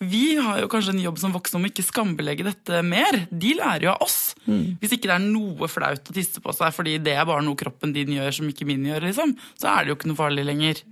Vi 0.00 0.36
har 0.40 0.62
jo 0.62 0.70
kanskje 0.72 0.96
en 0.96 1.04
jobb 1.04 1.20
som 1.20 1.34
voksne 1.36 1.60
om 1.60 1.68
ikke 1.68 1.84
skambelegge 1.86 2.46
dette 2.48 2.82
mer. 2.86 3.26
De 3.30 3.54
lærer 3.58 3.88
jo 3.88 3.94
av 3.94 4.06
oss. 4.08 4.34
Mm. 4.46 4.78
Hvis 4.80 4.96
ikke 4.96 5.10
det 5.10 5.16
er 5.18 5.26
noe 5.26 5.68
flaut 5.70 6.08
å 6.08 6.16
tisse 6.16 6.42
på 6.42 6.54
seg 6.56 6.72
fordi 6.74 6.96
det 7.02 7.14
er 7.14 7.28
bare 7.28 7.44
noe 7.44 7.58
kroppen 7.58 7.92
din 7.94 8.14
gjør 8.16 8.32
som 8.38 8.48
ikke 8.48 8.66
min 8.68 8.86
gjør, 8.88 9.06
liksom, 9.08 9.34
så 9.60 9.74
er 9.74 9.84
det 9.84 9.91
jo 9.91 9.91
ikke 9.96 10.10
noe 10.10 10.18
farlig 10.18 10.44
lenger. 10.48 10.82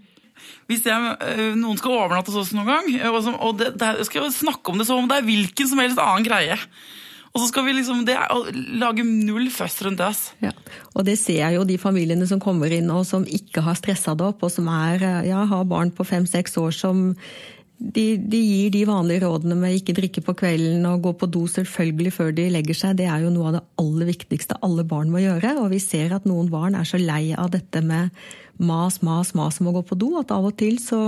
Hvis 0.70 0.86
jeg, 0.86 1.16
øh, 1.20 1.52
noen 1.58 1.78
skal 1.80 1.98
overnatte 1.98 2.32
hos 2.32 2.46
oss 2.46 2.54
noen 2.56 2.70
gang, 2.70 2.88
og, 3.10 3.28
og 3.34 3.58
det, 3.60 3.74
det, 3.80 4.06
skal 4.08 4.24
jeg 4.24 4.38
snakke 4.38 4.72
om 4.72 4.80
det 4.80 4.88
som 4.88 5.02
om 5.02 5.10
det 5.10 5.20
er 5.20 5.28
hvilken 5.28 5.70
som 5.70 5.82
helst 5.82 6.00
annen 6.00 6.26
greie. 6.26 6.56
Og 7.30 7.42
så 7.42 7.46
skal 7.52 7.66
vi 7.68 7.76
liksom, 7.76 8.02
det 8.08 8.16
lage 8.80 9.04
null 9.06 9.52
føss 9.54 9.78
rundt 9.86 10.00
det. 10.02 10.10
Ja. 10.42 10.50
Og 10.98 11.06
det 11.06 11.14
ser 11.20 11.38
jeg 11.44 11.58
jo 11.60 11.66
de 11.68 11.78
familiene 11.78 12.26
som 12.26 12.42
kommer 12.42 12.72
inn 12.74 12.90
og 12.90 13.04
som 13.06 13.22
ikke 13.22 13.62
har 13.62 13.78
stressa 13.78 14.16
det 14.18 14.26
opp, 14.32 14.42
og 14.46 14.50
som 14.50 14.66
er, 14.72 14.98
øh, 14.98 15.22
ja, 15.28 15.44
har 15.52 15.70
barn 15.70 15.94
på 15.94 16.06
fem-seks 16.06 16.58
år 16.58 16.74
som 16.74 17.10
de, 17.80 18.04
de, 18.20 18.38
gir 18.44 18.72
de 18.74 18.82
vanlige 18.84 19.24
rådene 19.24 19.56
med 19.56 19.78
ikke 19.78 19.94
drikke 19.96 20.22
på 20.24 20.34
kvelden 20.42 20.84
og 20.90 21.00
gå 21.06 21.14
på 21.16 21.28
do 21.32 21.46
selvfølgelig 21.48 22.12
før 22.12 22.34
de 22.36 22.50
legger 22.52 22.76
seg. 22.76 22.98
Det 22.98 23.06
er 23.08 23.24
jo 23.24 23.32
noe 23.32 23.48
av 23.48 23.56
det 23.56 23.62
aller 23.80 24.10
viktigste 24.10 24.58
alle 24.66 24.84
barn 24.84 25.08
må 25.12 25.22
gjøre. 25.22 25.54
Og 25.62 25.70
vi 25.72 25.80
ser 25.80 26.12
at 26.16 26.28
noen 26.28 26.50
barn 26.52 26.76
er 26.76 26.88
så 26.88 27.00
lei 27.00 27.30
av 27.32 27.48
dette 27.54 27.80
med 27.80 28.12
mas, 28.60 29.00
mas, 29.06 29.34
mas 29.36 29.60
om 29.60 29.70
å 29.70 29.76
gå 29.78 29.84
på 29.90 29.98
do, 29.98 30.14
at 30.20 30.32
av 30.34 30.48
og 30.50 30.56
til 30.60 30.78
så 30.82 31.00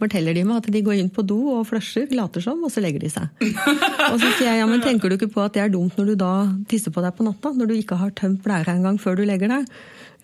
forteller 0.00 0.36
de 0.36 0.44
meg 0.48 0.62
at 0.62 0.68
de 0.72 0.80
går 0.84 0.96
inn 0.96 1.10
på 1.12 1.24
do 1.28 1.38
og 1.52 1.66
flusher, 1.68 2.08
later 2.16 2.44
som, 2.44 2.62
og 2.64 2.72
så 2.72 2.82
legger 2.84 3.04
de 3.04 3.10
seg. 3.12 3.28
og 4.10 4.16
så 4.20 4.30
sier 4.38 4.48
jeg 4.48 4.62
ja, 4.62 4.68
men 4.68 4.84
tenker 4.84 5.10
du 5.10 5.18
ikke 5.18 5.32
på 5.34 5.44
at 5.44 5.56
det 5.56 5.64
er 5.64 5.72
dumt 5.72 5.96
når 6.00 6.12
du 6.12 6.14
da 6.24 6.32
tisser 6.70 6.94
på 6.94 7.04
deg 7.04 7.16
på 7.16 7.26
natta? 7.26 7.52
Når 7.54 7.70
du 7.70 7.76
ikke 7.76 8.00
har 8.00 8.14
tømt 8.16 8.42
blæra 8.44 8.76
engang 8.76 8.98
før 9.00 9.20
du 9.20 9.26
legger 9.28 9.52
deg? 9.52 9.68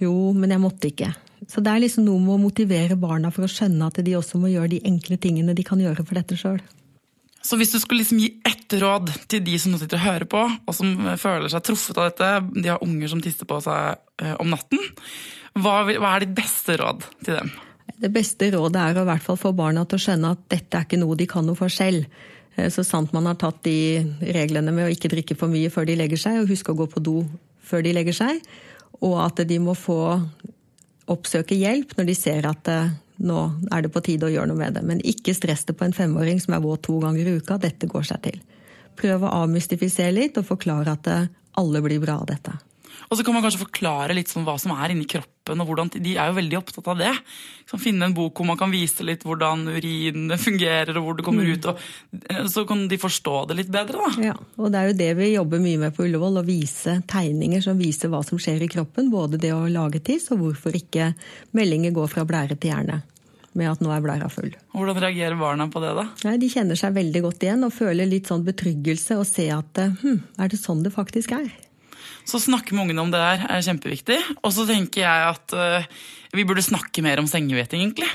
Jo, 0.01 0.15
men 0.33 0.55
jeg 0.55 0.63
måtte 0.63 0.89
ikke. 0.89 1.13
Så 1.49 1.63
det 1.65 1.73
er 1.73 1.85
liksom 1.85 2.07
noe 2.07 2.21
med 2.23 2.37
å 2.37 2.43
motivere 2.43 2.97
barna 3.01 3.31
for 3.33 3.47
å 3.47 3.51
skjønne 3.51 3.89
at 3.89 4.01
de 4.05 4.17
også 4.17 4.41
må 4.41 4.53
gjøre 4.53 4.75
de 4.75 4.85
enkle 4.89 5.19
tingene 5.21 5.57
de 5.57 5.65
kan 5.67 5.81
gjøre 5.81 6.05
for 6.05 6.17
dette 6.17 6.39
sjøl. 6.41 6.61
Så 7.41 7.57
hvis 7.57 7.73
du 7.73 7.79
skulle 7.81 8.03
liksom 8.03 8.21
gi 8.21 8.35
ett 8.45 8.75
råd 8.81 9.13
til 9.33 9.41
de 9.45 9.57
som 9.61 9.73
nå 9.73 9.81
sitter 9.81 9.97
og 9.97 10.05
hører 10.05 10.29
på, 10.29 10.41
og 10.45 10.77
som 10.77 10.93
føler 11.21 11.49
seg 11.49 11.65
truffet 11.65 11.97
av 11.97 12.11
dette, 12.11 12.33
de 12.61 12.69
har 12.69 12.85
unger 12.85 13.13
som 13.13 13.23
tisser 13.25 13.49
på 13.49 13.61
seg 13.65 13.97
eh, 14.21 14.35
om 14.43 14.53
natten, 14.53 14.83
hva, 15.59 15.83
hva 15.91 16.15
er 16.15 16.25
ditt 16.25 16.37
beste 16.37 16.77
råd 16.81 17.07
til 17.25 17.37
dem? 17.41 17.51
Det 18.01 18.11
beste 18.15 18.49
rådet 18.55 18.81
er 18.81 18.99
å 18.99 19.05
i 19.05 19.09
hvert 19.11 19.25
fall 19.25 19.39
få 19.41 19.53
barna 19.57 19.83
til 19.89 19.99
å 19.99 20.05
skjønne 20.05 20.35
at 20.37 20.45
dette 20.53 20.79
er 20.79 20.87
ikke 20.87 21.01
noe 21.01 21.19
de 21.19 21.27
kan 21.29 21.45
noe 21.47 21.59
for 21.59 21.73
selv. 21.73 22.07
Eh, 22.57 22.71
så 22.73 22.85
sant 22.87 23.13
man 23.17 23.29
har 23.29 23.39
tatt 23.41 23.63
de 23.67 24.01
reglene 24.21 24.73
med 24.75 24.87
å 24.87 24.95
ikke 24.95 25.11
drikke 25.13 25.37
for 25.39 25.53
mye 25.53 25.73
før 25.73 25.89
de 25.91 25.99
legger 25.99 26.21
seg, 26.21 26.41
og 26.41 26.51
huske 26.53 26.73
å 26.73 26.79
gå 26.79 26.89
på 26.91 27.03
do 27.05 27.19
før 27.71 27.85
de 27.87 27.95
legger 27.95 28.17
seg, 28.17 28.41
og 29.05 29.19
at 29.25 29.43
de 29.47 29.59
må 29.63 29.77
få 29.79 30.01
oppsøke 31.11 31.59
hjelp 31.59 31.97
når 31.99 32.09
de 32.09 32.17
ser 32.17 32.47
at 32.49 32.71
eh, 32.71 32.93
nå 33.21 33.41
er 33.69 33.85
det 33.85 33.93
på 33.93 34.03
tide 34.05 34.29
å 34.29 34.33
gjøre 34.33 34.49
noe 34.53 34.63
med 34.63 34.79
det. 34.79 34.85
Men 34.87 35.03
ikke 35.05 35.37
stress 35.37 35.67
det 35.69 35.77
på 35.77 35.85
en 35.85 35.97
femåring 35.97 36.41
som 36.41 36.57
er 36.57 36.65
våt 36.65 36.87
to 36.87 36.97
ganger 37.03 37.27
i 37.27 37.37
uka. 37.41 37.59
Dette 37.61 37.91
går 37.91 38.07
seg 38.09 38.23
til. 38.25 38.41
Prøv 39.01 39.27
å 39.27 39.35
avmystifisere 39.43 40.15
litt 40.17 40.41
og 40.41 40.49
forklare 40.49 40.97
at 40.97 41.11
eh, 41.11 41.31
alle 41.61 41.85
blir 41.85 42.01
bra 42.03 42.21
av 42.23 42.29
dette. 42.31 42.57
Og 43.11 43.19
så 43.19 43.25
kan 43.27 43.35
man 43.35 43.43
kanskje 43.43 43.65
forklare 43.65 44.15
litt 44.15 44.31
sånn 44.31 44.45
hva 44.47 44.55
som 44.63 44.71
er 44.77 44.93
inni 44.95 45.03
kroppen. 45.11 45.59
og 45.59 45.67
hvordan, 45.67 45.89
De 45.91 46.13
er 46.15 46.29
jo 46.31 46.37
veldig 46.37 46.59
opptatt 46.61 46.91
av 46.93 47.01
det. 47.01 47.11
Sånn, 47.67 47.83
finne 47.83 48.07
en 48.07 48.15
bok 48.15 48.39
hvor 48.39 48.47
man 48.47 48.59
kan 48.61 48.71
vise 48.71 49.03
litt 49.03 49.25
hvordan 49.27 49.65
urinene 49.67 50.39
fungerer 50.39 50.95
og 50.95 51.07
hvor 51.09 51.17
det 51.19 51.25
kommer 51.27 51.43
mm. 51.43 51.57
ut. 51.57 51.67
Og, 51.73 51.81
eh, 52.31 52.45
så 52.47 52.63
kan 52.69 52.85
de 52.87 53.01
forstå 53.03 53.35
det 53.51 53.57
litt 53.59 53.73
bedre. 53.75 53.99
da. 53.99 54.29
Ja, 54.31 54.37
og 54.39 54.71
Det 54.71 54.79
er 54.79 54.93
jo 54.93 54.99
det 55.01 55.11
vi 55.19 55.33
jobber 55.33 55.59
mye 55.59 55.81
med 55.83 55.97
på 55.97 56.07
Ullevål. 56.07 56.39
Å 56.39 56.47
vise 56.47 57.01
tegninger 57.11 57.65
som 57.65 57.81
viser 57.83 58.13
hva 58.13 58.23
som 58.27 58.39
skjer 58.39 58.63
i 58.63 58.71
kroppen. 58.71 59.11
Både 59.11 59.41
det 59.43 59.51
å 59.57 59.67
lage 59.67 59.99
tiss 60.07 60.31
og 60.31 60.45
hvorfor 60.45 60.79
ikke 60.79 61.11
meldinger 61.59 61.91
går 61.97 62.13
fra 62.13 62.23
blære 62.29 62.61
til 62.61 62.71
hjerne 62.71 63.01
med 63.59 63.67
at 63.67 63.81
nå 63.83 63.91
er 63.91 64.05
blæra 64.05 64.29
full. 64.31 64.53
Hvordan 64.71 65.01
reagerer 65.03 65.35
barna 65.35 65.67
på 65.67 65.83
det, 65.83 65.91
da? 65.99 66.07
Nei, 66.29 66.37
de 66.39 66.53
kjenner 66.53 66.79
seg 66.79 66.95
veldig 66.95 67.25
godt 67.27 67.43
igjen 67.43 67.67
og 67.67 67.75
føler 67.75 68.07
litt 68.07 68.31
sånn 68.31 68.47
betryggelse 68.47 69.19
og 69.19 69.27
ser 69.27 69.57
at 69.57 69.83
hm, 69.99 70.21
er 70.39 70.53
det 70.55 70.61
sånn 70.61 70.85
det 70.87 70.95
faktisk 70.95 71.35
er? 71.35 71.51
Så 72.31 72.39
snakke 72.43 72.77
med 72.77 72.87
ungene 72.87 73.03
om 73.03 73.11
det 73.11 73.19
der 73.19 73.45
er 73.51 73.67
kjempeviktig. 73.67 74.21
Og 74.45 74.55
så 74.55 74.67
tenker 74.69 75.03
jeg 75.03 75.29
at 75.33 75.55
uh, 75.57 75.87
vi 76.37 76.47
burde 76.47 76.63
snakke 76.63 77.03
mer 77.03 77.19
om 77.19 77.27
sengeveting, 77.27 77.83
egentlig. 77.83 78.11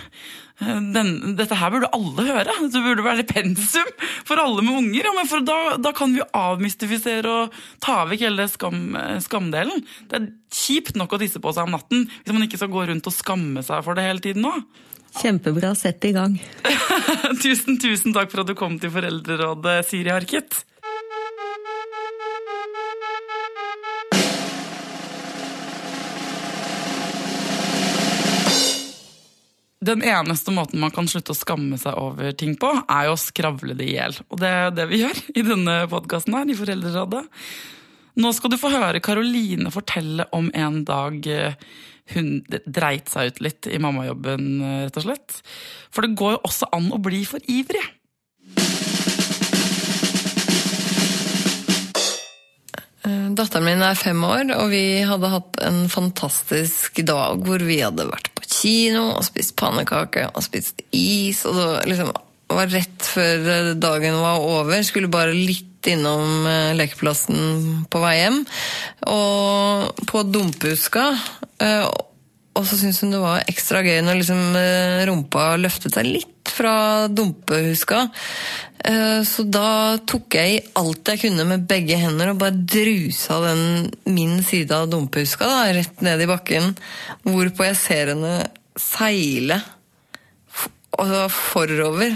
Eh, 0.64 0.80
den, 0.96 1.36
dette 1.36 1.58
her 1.60 1.74
burde 1.74 1.92
alle 1.96 2.28
høre. 2.30 2.56
Det 2.72 2.84
burde 2.86 3.04
være 3.04 3.28
pensum 3.28 3.92
for 4.28 4.40
alle 4.40 4.64
med 4.64 4.80
unger. 4.80 5.10
Ja, 5.10 5.26
for 5.28 5.44
da, 5.44 5.60
da, 5.82 5.92
kan 5.96 6.16
vi 6.16 6.24
avmystifisere 6.24 7.34
og 7.42 7.60
ta 7.84 8.04
vekk 8.08 8.26
hele 8.30 8.48
skam, 8.52 8.82
skamdelen. 9.24 9.84
Det 10.08 10.22
er 10.22 10.30
kjipt 10.56 10.96
nok 11.00 11.18
å 11.18 11.22
tisse 11.22 11.44
på 11.44 11.52
seg 11.56 11.68
om 11.68 11.76
natten 11.76 12.08
hvis 12.08 12.36
man 12.36 12.48
ikke 12.48 12.62
skal 12.62 12.72
gå 12.72 12.88
rundt 12.88 13.10
og 13.12 13.16
skamme 13.16 13.66
seg 13.66 13.84
for 13.86 13.98
det 13.98 14.08
hele 14.08 14.24
tiden 14.24 14.48
nå. 14.48 14.54
Kjempebra. 15.16 15.72
Sett 15.80 16.04
i 16.08 16.12
gang. 16.16 16.40
tusen, 17.44 17.80
tusen 17.80 18.16
takk 18.16 18.32
for 18.32 18.44
at 18.44 18.52
du 18.52 18.56
kom 18.60 18.80
til 18.80 18.92
Foreldrerådet, 18.96 19.78
Siri 19.88 20.12
Harket. 20.12 20.64
Den 29.86 30.02
eneste 30.02 30.54
måten 30.56 30.82
man 30.82 30.94
kan 30.94 31.06
slutte 31.10 31.36
å 31.36 31.38
skamme 31.38 31.78
seg 31.78 31.98
over 32.00 32.34
ting 32.38 32.56
på, 32.58 32.72
er 32.90 33.08
jo 33.08 33.14
å 33.14 33.22
skravle 33.22 33.76
det 33.78 33.90
i 33.90 33.98
hjel. 33.98 34.16
Og 34.34 34.40
det 34.42 34.50
er 34.50 34.72
det 34.74 34.88
vi 34.90 35.02
gjør 35.04 35.20
i 35.36 35.44
denne 35.46 35.76
podkasten 35.92 36.34
her, 36.34 36.50
i 36.50 36.58
Foreldrerådet. 36.58 37.22
Nå 38.16 38.32
skal 38.34 38.54
du 38.54 38.58
få 38.58 38.72
høre 38.74 39.04
Karoline 39.04 39.74
fortelle 39.76 40.26
om 40.34 40.48
en 40.56 40.80
dag 40.88 41.28
eh, 41.30 41.58
hun 42.16 42.40
dreit 42.48 43.12
seg 43.12 43.34
ut 43.34 43.44
litt 43.44 43.70
i 43.70 43.82
mammajobben, 43.84 44.48
eh, 44.64 44.80
rett 44.88 45.00
og 45.02 45.06
slett. 45.06 45.38
For 45.94 46.06
det 46.06 46.18
går 46.18 46.38
jo 46.38 46.44
også 46.48 46.72
an 46.74 46.90
å 46.96 47.02
bli 47.04 47.22
for 47.28 47.44
ivrig. 47.52 47.84
Eh, 53.06 53.28
datteren 53.38 53.68
min 53.68 53.84
er 53.86 54.00
fem 54.00 54.24
år, 54.26 54.48
og 54.56 54.72
vi 54.74 54.86
hadde 55.06 55.34
hatt 55.36 55.60
en 55.68 55.84
fantastisk 55.94 57.04
dag 57.06 57.44
hvor 57.46 57.62
vi 57.68 57.84
hadde 57.84 58.08
vært 58.10 58.32
kino 58.56 59.10
og 59.18 59.26
spist 59.28 59.56
pannekaker 59.60 60.32
og 60.34 60.46
spist 60.46 60.86
is. 60.96 61.44
og 61.46 61.58
det 61.60 61.92
liksom 61.92 62.14
var 62.56 62.70
rett 62.70 63.08
før 63.10 63.72
dagen 63.74 64.20
var 64.22 64.44
over. 64.44 64.84
Skulle 64.86 65.12
bare 65.12 65.34
litt 65.34 65.90
innom 65.90 66.46
lekeplassen 66.78 67.86
på 67.92 68.02
vei 68.02 68.16
hjem. 68.20 68.40
Og 69.12 70.06
på 70.10 70.24
Dumpehuska 70.30 71.10
Eh, 71.64 71.88
og 72.56 72.64
så 72.68 72.78
syntes 72.80 73.02
hun 73.04 73.14
det 73.16 73.22
var 73.24 73.44
ekstra 73.52 73.84
gøy 73.86 74.00
når 74.04 74.22
liksom 74.22 74.42
eh, 74.60 75.04
rumpa 75.08 75.54
løftet 75.60 75.96
seg 75.96 76.10
litt 76.10 76.32
fra 76.56 76.76
dumpehuska. 77.12 78.06
Eh, 78.86 79.22
så 79.28 79.46
da 79.50 79.98
tok 80.08 80.38
jeg 80.38 80.56
i 80.56 80.64
alt 80.80 81.12
jeg 81.12 81.24
kunne 81.26 81.48
med 81.50 81.66
begge 81.70 81.98
hender 82.00 82.32
og 82.32 82.42
bare 82.44 82.66
drusa 82.76 83.42
den 83.48 83.64
min 84.16 84.40
side 84.46 84.76
av 84.76 84.90
dumpehuska 84.92 85.50
da, 85.50 85.62
rett 85.76 86.06
ned 86.06 86.24
i 86.24 86.30
bakken. 86.30 86.76
Hvorpå 87.26 87.68
jeg 87.68 87.80
ser 87.82 88.14
henne 88.14 88.38
seile 88.80 89.62
forover 90.96 92.16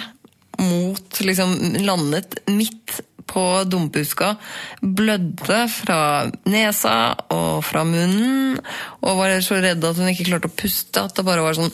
mot 0.60 1.20
liksom 1.24 1.56
Landet 1.84 2.40
midt 2.52 3.00
på 3.30 3.44
dumpehuska. 3.70 4.34
Blødde 4.82 5.62
fra 5.72 6.02
nesa 6.50 6.96
og 7.34 7.62
fra 7.68 7.86
munnen. 7.88 8.58
Og 9.04 9.22
var 9.22 9.38
så 9.46 9.62
redd 9.64 9.86
at 9.86 10.02
hun 10.02 10.12
ikke 10.12 10.28
klarte 10.32 10.50
å 10.52 10.58
puste 10.58 11.06
at 11.06 11.16
det 11.16 11.28
bare 11.28 11.46
var 11.46 11.58
sånn 11.58 11.72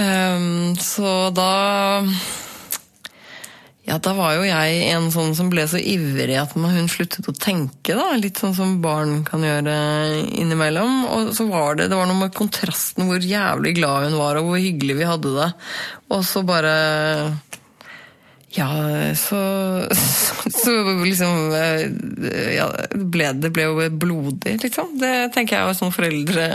um, 0.00 0.74
Så 0.90 1.14
da 1.36 1.52
ja, 3.86 4.00
da 4.02 4.16
var 4.18 4.32
jo 4.34 4.42
jeg 4.42 4.78
en 4.90 5.04
sånn 5.14 5.36
som 5.38 5.46
ble 5.46 5.62
så 5.70 5.78
ivrig 5.78 6.34
at 6.40 6.56
hun 6.58 6.88
sluttet 6.90 7.28
å 7.30 7.34
tenke. 7.38 7.94
da, 7.94 8.16
Litt 8.18 8.40
sånn 8.42 8.56
som 8.56 8.80
barn 8.82 9.20
kan 9.26 9.44
gjøre 9.46 9.76
innimellom. 10.34 11.04
Og 11.06 11.30
så 11.36 11.46
var 11.46 11.78
det, 11.78 11.86
det 11.92 11.98
var 11.98 12.10
noe 12.10 12.24
med 12.24 12.34
kontrasten 12.34 13.06
hvor 13.06 13.22
jævlig 13.22 13.76
glad 13.78 14.08
hun 14.08 14.18
var, 14.18 14.40
og 14.40 14.50
hvor 14.50 14.58
hyggelig 14.58 14.98
vi 14.98 15.06
hadde 15.06 15.36
det. 15.36 15.48
Og 16.10 16.26
så 16.26 16.42
bare 16.46 16.74
ja, 18.54 18.68
så, 19.18 19.40
så 20.62 20.72
liksom 21.04 21.50
ja, 22.54 22.68
ble, 22.94 23.32
Det 23.42 23.50
ble 23.52 23.66
jo 23.66 23.88
blodig, 23.90 24.56
liksom. 24.62 24.94
Det 25.00 25.32
tenker 25.34 25.58
jeg 25.58 25.76
som 25.78 25.92
foreldre 25.94 26.46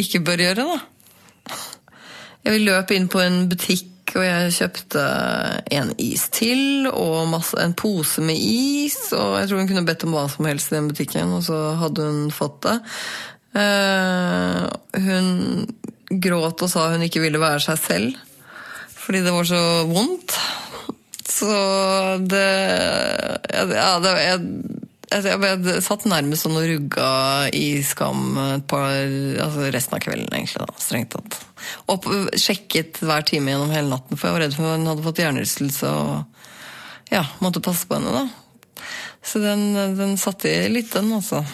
ikke 0.00 0.24
bør 0.26 0.42
gjøre, 0.48 0.66
da. 0.74 1.58
Jeg 2.44 2.64
løp 2.66 2.90
inn 2.92 3.06
på 3.08 3.22
en 3.22 3.44
butikk, 3.48 4.12
og 4.18 4.24
jeg 4.26 4.52
kjøpte 4.58 5.04
en 5.78 5.94
is 6.02 6.26
til 6.34 6.90
og 6.90 7.30
masse, 7.30 7.56
en 7.56 7.72
pose 7.78 8.20
med 8.24 8.36
is. 8.36 8.98
Og 9.16 9.38
jeg 9.38 9.48
tror 9.48 9.62
hun 9.62 9.70
kunne 9.70 9.86
bedt 9.86 10.04
om 10.04 10.18
hva 10.18 10.26
som 10.28 10.50
helst 10.50 10.72
i 10.72 10.76
den 10.76 10.90
butikken, 10.90 11.32
og 11.38 11.46
så 11.46 11.62
hadde 11.80 12.10
hun 12.10 12.28
fått 12.34 12.60
det. 12.66 12.76
Uh, 13.54 14.66
hun 14.98 15.64
gråt 16.20 16.62
og 16.66 16.70
sa 16.70 16.88
hun 16.90 17.06
ikke 17.06 17.22
ville 17.22 17.38
være 17.40 17.62
seg 17.62 17.78
selv 17.80 18.22
fordi 19.04 19.20
det 19.20 19.32
var 19.34 19.44
så 19.44 19.58
vondt. 19.84 20.32
Så 21.34 21.50
det 22.30 22.44
Ja, 23.50 23.90
det, 24.02 24.12
jeg, 24.22 24.44
jeg, 25.10 25.40
jeg 25.42 25.82
satt 25.84 26.06
nærmest 26.10 26.46
sånn 26.46 26.58
og 26.58 26.66
rugga 26.68 27.08
i 27.54 27.82
skam 27.86 28.38
par, 28.70 28.94
altså 29.42 29.68
resten 29.74 29.98
av 29.98 30.04
kvelden, 30.04 30.30
egentlig. 30.30 30.64
da, 30.64 30.78
Strengt 30.80 31.14
tatt. 31.14 31.38
Og 31.92 32.08
sjekket 32.40 33.02
hver 33.04 33.26
time 33.26 33.54
gjennom 33.54 33.74
hele 33.74 33.90
natten, 33.90 34.18
for 34.18 34.28
jeg 34.28 34.36
var 34.36 34.44
redd 34.46 34.56
for 34.56 34.74
hun 34.74 34.90
hadde 34.90 35.06
fått 35.06 35.22
hjernerystelse 35.22 35.92
og 35.92 37.12
ja, 37.12 37.24
måtte 37.44 37.62
passe 37.64 37.86
på 37.88 37.98
henne. 37.98 38.24
da. 38.24 38.84
Så 39.24 39.40
den, 39.42 39.72
den 39.98 40.18
satte 40.20 40.50
i 40.50 40.68
litt, 40.72 40.92
den, 40.92 41.12
altså. 41.16 41.44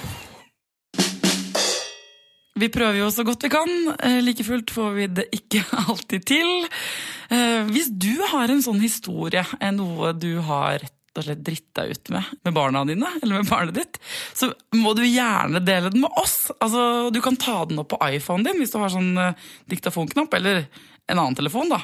Vi 2.60 2.68
prøver 2.72 3.00
jo 3.00 3.10
så 3.12 3.24
godt 3.26 3.46
vi 3.46 3.52
kan. 3.52 3.74
Eh, 3.98 4.20
like 4.24 4.44
fullt 4.46 4.72
får 4.74 4.94
vi 4.96 5.10
det 5.20 5.26
ikke 5.36 5.64
alltid 5.86 6.26
til. 6.28 6.50
Eh, 7.32 7.68
hvis 7.72 7.90
du 7.90 8.12
har 8.32 8.52
en 8.52 8.64
sånn 8.64 8.80
historie, 8.82 9.44
noe 9.76 10.14
du 10.16 10.34
har 10.46 10.80
rett 10.82 10.96
og 11.18 11.26
slett 11.26 11.40
dritt 11.42 11.66
deg 11.74 11.90
ut 11.90 12.10
med 12.14 12.28
med 12.46 12.54
barna 12.54 12.84
dine, 12.86 13.08
eller 13.18 13.40
med 13.40 13.48
barnet 13.50 13.74
ditt, 13.80 13.98
så 14.36 14.52
må 14.78 14.92
du 14.94 15.02
gjerne 15.02 15.58
dele 15.64 15.90
den 15.90 16.04
med 16.04 16.20
oss. 16.20 16.52
Altså, 16.60 17.10
du 17.10 17.18
kan 17.24 17.38
ta 17.40 17.64
den 17.66 17.82
opp 17.82 17.90
på 17.90 17.98
iPhonen 18.06 18.46
din 18.46 18.62
hvis 18.62 18.70
du 18.70 18.78
har 18.78 18.92
sånn 18.94 19.18
diktafonknapp, 19.72 20.38
eller 20.38 20.62
en 21.10 21.18
annen 21.18 21.34
telefon. 21.34 21.72
da. 21.72 21.82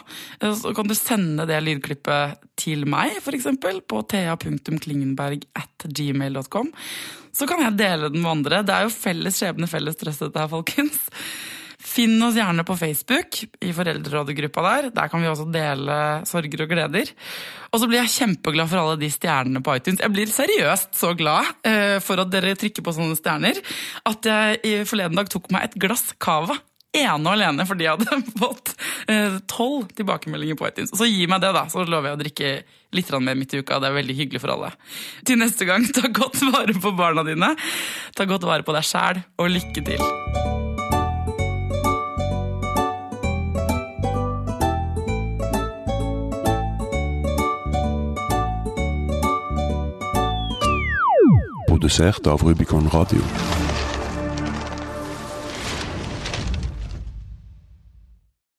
Så 0.55 0.71
kan 0.79 0.87
du 0.87 0.95
sende 0.95 1.47
det 1.51 1.59
lydklippet 1.67 2.39
til 2.55 2.87
meg, 2.87 3.19
f.eks. 3.19 3.49
på 3.91 4.03
thea.klingenberg 4.13 5.47
at 5.59 5.89
gmail.com 5.91 6.71
så 7.37 7.49
kan 7.49 7.61
jeg 7.65 7.77
dele 7.79 8.11
den 8.13 8.23
med 8.25 8.39
andre. 8.39 8.63
Det 8.65 8.75
er 8.75 8.87
jo 8.87 8.95
felles 8.95 9.37
skjebne, 9.41 9.69
felles 9.71 9.97
stress, 9.99 10.23
dette 10.25 10.41
her, 10.41 10.51
folkens. 10.53 11.05
Finn 11.87 12.17
oss 12.25 12.37
gjerne 12.37 12.65
på 12.67 12.75
Facebook, 12.77 13.39
i 13.63 13.73
foreldrerådegruppa 13.77 14.63
der. 14.65 14.89
Der 14.97 15.11
kan 15.13 15.23
vi 15.23 15.29
også 15.31 15.47
dele 15.53 15.99
sorger 16.29 16.65
og 16.65 16.73
gleder. 16.73 17.13
Og 17.71 17.81
så 17.81 17.89
blir 17.89 18.03
jeg 18.03 18.15
kjempeglad 18.15 18.71
for 18.73 18.83
alle 18.83 18.97
de 19.01 19.11
stjernene 19.13 19.63
på 19.65 19.77
iTunes. 19.79 20.03
Jeg 20.03 20.15
blir 20.15 20.33
seriøst 20.33 20.97
så 20.99 21.13
glad 21.19 21.53
uh, 21.69 21.99
for 22.05 22.25
at 22.25 22.33
dere 22.33 22.57
trykker 22.59 22.85
på 22.85 22.97
sånne 22.97 23.19
stjerner, 23.21 23.61
at 24.09 24.33
jeg 24.33 24.89
forleden 24.89 25.21
dag 25.21 25.31
tok 25.33 25.53
meg 25.55 25.69
et 25.69 25.79
glass 25.87 26.11
cava 26.23 26.59
ene 27.03 27.21
og 27.27 27.35
alene 27.35 27.67
fordi 27.69 27.87
jeg 27.87 27.99
hadde 27.99 28.33
fått 28.43 28.75
eh, 29.11 29.39
tolv 29.51 29.91
tilbakemeldinger 29.99 30.59
på 30.59 30.69
iTunes. 30.71 30.95
Så 30.97 31.09
gi 31.09 31.29
meg 31.31 31.45
det, 31.45 31.53
da, 31.57 31.67
så 31.73 31.85
lover 31.85 32.13
jeg 32.13 32.19
å 32.19 32.23
drikke 32.25 32.53
litt 32.97 33.13
mer 33.21 33.39
midt 33.39 33.55
i 33.55 33.63
uka. 33.63 33.81
Det 33.83 33.91
er 33.91 33.99
veldig 33.99 34.17
hyggelig 34.17 34.43
for 34.43 34.55
alle. 34.57 34.73
Til 35.27 35.41
neste 35.41 35.69
gang, 35.69 35.87
ta 35.97 36.09
godt 36.09 36.43
vare 36.53 36.77
på 36.81 36.95
barna 36.97 37.27
dine. 37.27 37.55
Ta 38.17 38.29
godt 38.29 38.47
vare 38.49 38.67
på 38.67 38.77
deg 38.77 38.87
sjæl, 38.87 39.23
og 39.41 39.53
lykke 39.53 39.87
til. 39.91 40.05
Produsert 51.67 52.27
av 52.27 52.41
Rubicon 52.43 52.89
Radio. 52.89 53.66